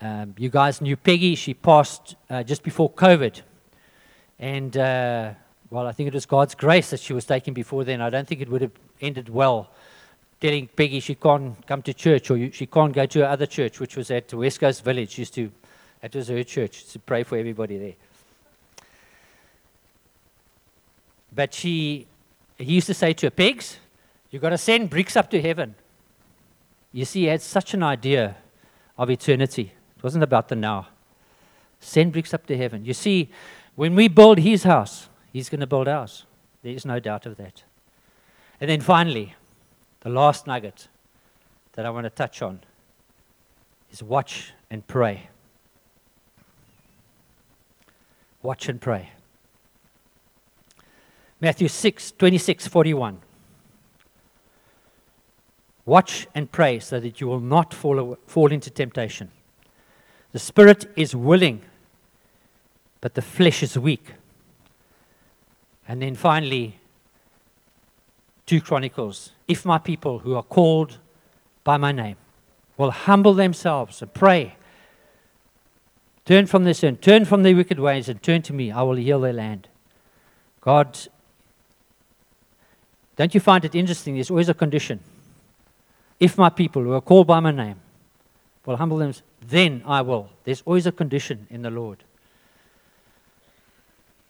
Um, 0.00 0.34
you 0.38 0.48
guys 0.48 0.80
knew 0.80 0.96
Peggy. 0.96 1.34
She 1.34 1.54
passed 1.54 2.16
uh, 2.30 2.42
just 2.42 2.62
before 2.62 2.90
COVID. 2.90 3.42
And, 4.38 4.76
uh, 4.76 5.34
well, 5.70 5.86
I 5.86 5.92
think 5.92 6.06
it 6.06 6.14
was 6.14 6.26
God's 6.26 6.54
grace 6.54 6.90
that 6.90 7.00
she 7.00 7.12
was 7.12 7.24
taken 7.24 7.54
before 7.54 7.84
then. 7.84 8.00
I 8.00 8.10
don't 8.10 8.26
think 8.26 8.40
it 8.40 8.48
would 8.48 8.62
have 8.62 8.72
ended 9.00 9.28
well 9.28 9.70
telling 10.40 10.68
Peggy 10.68 11.00
she 11.00 11.16
can't 11.16 11.66
come 11.66 11.82
to 11.82 11.92
church 11.92 12.30
or 12.30 12.52
she 12.52 12.66
can't 12.66 12.92
go 12.92 13.06
to 13.06 13.20
her 13.20 13.26
other 13.26 13.46
church, 13.46 13.80
which 13.80 13.96
was 13.96 14.10
at 14.10 14.32
West 14.32 14.60
Coast 14.60 14.84
Village. 14.84 15.18
Used 15.18 15.34
to, 15.34 15.50
that 16.00 16.14
was 16.14 16.28
her 16.28 16.44
church, 16.44 16.86
to 16.92 16.98
pray 17.00 17.24
for 17.24 17.36
everybody 17.36 17.76
there. 17.76 17.94
But 21.34 21.52
she, 21.52 22.06
he 22.56 22.74
used 22.74 22.86
to 22.86 22.94
say 22.94 23.12
to 23.14 23.26
her, 23.26 23.30
Pegs, 23.30 23.78
You've 24.30 24.42
got 24.42 24.50
to 24.50 24.58
send 24.58 24.90
bricks 24.90 25.16
up 25.16 25.30
to 25.30 25.40
heaven. 25.40 25.74
You 26.92 27.04
see, 27.04 27.22
he 27.22 27.26
had 27.26 27.42
such 27.42 27.74
an 27.74 27.82
idea 27.82 28.36
of 28.96 29.10
eternity. 29.10 29.72
It 29.96 30.02
wasn't 30.02 30.24
about 30.24 30.48
the 30.48 30.56
now. 30.56 30.88
Send 31.80 32.12
bricks 32.12 32.34
up 32.34 32.46
to 32.46 32.56
heaven. 32.56 32.84
You 32.84 32.94
see, 32.94 33.30
when 33.76 33.94
we 33.94 34.08
build 34.08 34.38
his 34.38 34.64
house, 34.64 35.08
he's 35.32 35.48
going 35.48 35.60
to 35.60 35.66
build 35.66 35.86
ours. 35.86 36.24
There 36.62 36.72
is 36.72 36.84
no 36.84 36.98
doubt 36.98 37.26
of 37.26 37.36
that. 37.36 37.62
And 38.60 38.68
then 38.68 38.80
finally, 38.80 39.34
the 40.00 40.08
last 40.08 40.46
nugget 40.46 40.88
that 41.74 41.86
I 41.86 41.90
want 41.90 42.04
to 42.04 42.10
touch 42.10 42.42
on 42.42 42.60
is 43.90 44.02
watch 44.02 44.52
and 44.70 44.86
pray. 44.86 45.28
Watch 48.42 48.68
and 48.68 48.80
pray. 48.80 49.10
Matthew 51.40 51.68
6, 51.68 52.12
26, 52.12 52.66
41. 52.66 53.18
Watch 55.88 56.26
and 56.34 56.52
pray 56.52 56.80
so 56.80 57.00
that 57.00 57.18
you 57.18 57.26
will 57.26 57.40
not 57.40 57.72
fall, 57.72 58.18
fall 58.26 58.52
into 58.52 58.68
temptation. 58.68 59.30
The 60.32 60.38
spirit 60.38 60.84
is 60.96 61.16
willing, 61.16 61.62
but 63.00 63.14
the 63.14 63.22
flesh 63.22 63.62
is 63.62 63.78
weak. 63.78 64.12
And 65.88 66.02
then 66.02 66.14
finally, 66.14 66.78
2 68.44 68.60
Chronicles 68.60 69.32
if 69.48 69.64
my 69.64 69.78
people 69.78 70.18
who 70.18 70.34
are 70.34 70.42
called 70.42 70.98
by 71.64 71.78
my 71.78 71.90
name 71.90 72.16
will 72.76 72.90
humble 72.90 73.32
themselves 73.32 74.02
and 74.02 74.12
pray, 74.12 74.56
turn 76.26 76.44
from 76.44 76.64
their 76.64 76.74
sin, 76.74 76.98
turn 76.98 77.24
from 77.24 77.42
their 77.44 77.56
wicked 77.56 77.80
ways, 77.80 78.10
and 78.10 78.22
turn 78.22 78.42
to 78.42 78.52
me, 78.52 78.70
I 78.70 78.82
will 78.82 78.96
heal 78.96 79.20
their 79.20 79.32
land. 79.32 79.68
God, 80.60 80.98
don't 83.16 83.32
you 83.32 83.40
find 83.40 83.64
it 83.64 83.74
interesting? 83.74 84.16
There's 84.16 84.30
always 84.30 84.50
a 84.50 84.54
condition. 84.54 85.00
If 86.20 86.36
my 86.36 86.50
people 86.50 86.82
who 86.82 86.92
are 86.92 87.00
called 87.00 87.26
by 87.26 87.40
my 87.40 87.52
name 87.52 87.76
will 88.66 88.76
humble 88.76 88.98
themselves, 88.98 89.22
then 89.40 89.82
I 89.86 90.02
will. 90.02 90.30
There's 90.44 90.62
always 90.66 90.86
a 90.86 90.92
condition 90.92 91.46
in 91.50 91.62
the 91.62 91.70
Lord. 91.70 92.04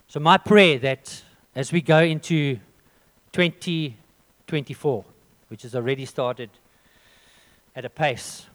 So, 0.07 0.21
my 0.21 0.39
prayer 0.39 0.79
that 0.79 1.23
as 1.55 1.73
we 1.73 1.81
go 1.81 2.01
into 2.01 2.59
2024, 3.33 5.05
which 5.49 5.63
has 5.63 5.75
already 5.75 6.05
started 6.05 6.51
at 7.75 7.85
a 7.85 7.91
pace, 7.91 8.47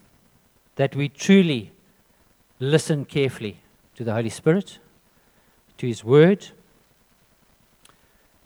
that 0.75 0.95
we 0.95 1.09
truly 1.09 1.71
listen 2.59 3.05
carefully 3.05 3.59
to 3.95 4.03
the 4.03 4.13
Holy 4.13 4.29
Spirit, 4.29 4.79
to 5.77 5.87
His 5.87 6.03
Word, 6.03 6.47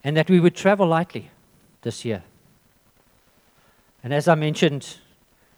and 0.02 0.16
that 0.16 0.28
we 0.28 0.40
would 0.40 0.54
travel 0.54 0.86
lightly 0.86 1.30
this 1.82 2.04
year. 2.04 2.22
And 4.02 4.14
as 4.14 4.28
I 4.28 4.34
mentioned 4.34 4.96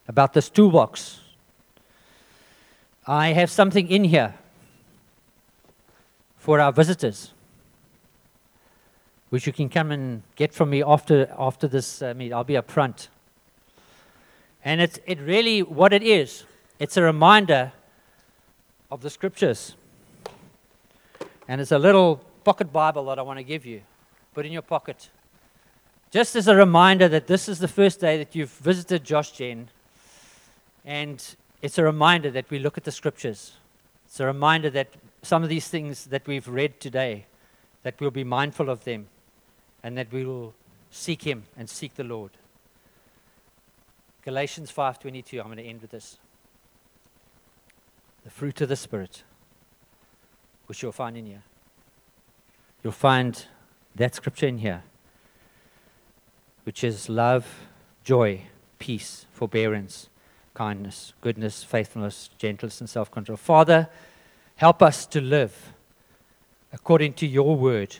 about 0.07 0.33
this 0.33 0.49
toolbox, 0.49 1.19
I 3.07 3.29
have 3.29 3.49
something 3.49 3.89
in 3.89 4.03
here 4.03 4.35
for 6.37 6.59
our 6.59 6.71
visitors, 6.71 7.33
which 9.29 9.45
you 9.45 9.53
can 9.53 9.69
come 9.69 9.91
and 9.91 10.23
get 10.35 10.53
from 10.53 10.69
me 10.71 10.83
after, 10.83 11.33
after 11.37 11.67
this 11.67 12.01
uh, 12.01 12.13
meet. 12.15 12.33
I'll 12.33 12.43
be 12.43 12.57
up 12.57 12.69
front. 12.69 13.09
And 14.63 14.81
it's 14.81 14.99
it 15.05 15.19
really 15.19 15.63
what 15.63 15.93
it 15.93 16.03
is. 16.03 16.43
It's 16.79 16.97
a 16.97 17.01
reminder 17.01 17.71
of 18.89 19.01
the 19.01 19.09
scriptures. 19.09 19.75
And 21.47 21.61
it's 21.61 21.71
a 21.71 21.79
little 21.79 22.17
pocket 22.43 22.71
Bible 22.71 23.05
that 23.05 23.19
I 23.19 23.21
want 23.21 23.39
to 23.39 23.43
give 23.43 23.65
you. 23.65 23.81
Put 24.33 24.45
in 24.45 24.51
your 24.51 24.61
pocket. 24.61 25.09
Just 26.11 26.35
as 26.35 26.49
a 26.49 26.55
reminder 26.57 27.07
that 27.07 27.27
this 27.27 27.47
is 27.47 27.59
the 27.59 27.69
first 27.69 28.01
day 28.01 28.17
that 28.17 28.35
you've 28.35 28.51
visited 28.51 29.05
Josh 29.05 29.31
Gen, 29.31 29.69
and 30.83 31.35
it's 31.61 31.77
a 31.77 31.83
reminder 31.83 32.29
that 32.31 32.49
we 32.49 32.59
look 32.59 32.77
at 32.77 32.83
the 32.83 32.91
scriptures. 32.91 33.53
It's 34.05 34.19
a 34.19 34.25
reminder 34.25 34.69
that 34.71 34.89
some 35.21 35.41
of 35.41 35.47
these 35.47 35.69
things 35.69 36.05
that 36.07 36.27
we've 36.27 36.49
read 36.49 36.81
today, 36.81 37.27
that 37.83 37.95
we'll 38.01 38.11
be 38.11 38.25
mindful 38.25 38.69
of 38.69 38.83
them 38.83 39.07
and 39.83 39.97
that 39.97 40.11
we 40.11 40.25
will 40.25 40.53
seek 40.89 41.23
him 41.23 41.43
and 41.57 41.69
seek 41.69 41.95
the 41.95 42.03
Lord. 42.03 42.31
Galatians 44.25 44.69
5:22 44.69 45.39
I'm 45.39 45.45
going 45.45 45.57
to 45.57 45.63
end 45.63 45.81
with 45.81 45.91
this. 45.91 46.17
The 48.25 48.29
fruit 48.29 48.59
of 48.59 48.67
the 48.67 48.75
spirit 48.75 49.23
which 50.65 50.83
you'll 50.83 50.91
find 50.91 51.15
in 51.15 51.25
here. 51.25 51.43
You'll 52.83 52.91
find 52.91 53.45
that 53.95 54.13
scripture 54.13 54.47
in 54.47 54.57
here 54.57 54.83
which 56.63 56.83
is 56.83 57.09
love, 57.09 57.45
joy, 58.03 58.43
peace, 58.79 59.25
forbearance, 59.31 60.09
kindness, 60.53 61.13
goodness, 61.21 61.63
faithfulness, 61.63 62.29
gentleness, 62.37 62.79
and 62.79 62.89
self 62.89 63.09
control. 63.11 63.37
Father, 63.37 63.89
help 64.55 64.81
us 64.81 65.05
to 65.07 65.21
live 65.21 65.73
according 66.73 67.13
to 67.13 67.27
your 67.27 67.55
word. 67.55 67.97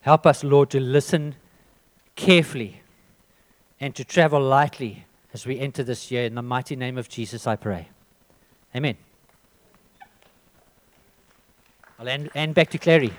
Help 0.00 0.26
us, 0.26 0.44
Lord, 0.44 0.70
to 0.70 0.80
listen 0.80 1.34
carefully 2.14 2.82
and 3.80 3.94
to 3.94 4.04
travel 4.04 4.40
lightly 4.40 5.04
as 5.34 5.46
we 5.46 5.58
enter 5.58 5.82
this 5.82 6.10
year. 6.10 6.24
In 6.24 6.34
the 6.34 6.42
mighty 6.42 6.76
name 6.76 6.96
of 6.96 7.08
Jesus, 7.08 7.46
I 7.46 7.56
pray. 7.56 7.88
Amen. 8.74 8.96
I'll 11.98 12.08
end, 12.08 12.54
back 12.54 12.70
to 12.70 12.78
Clary. 12.78 13.12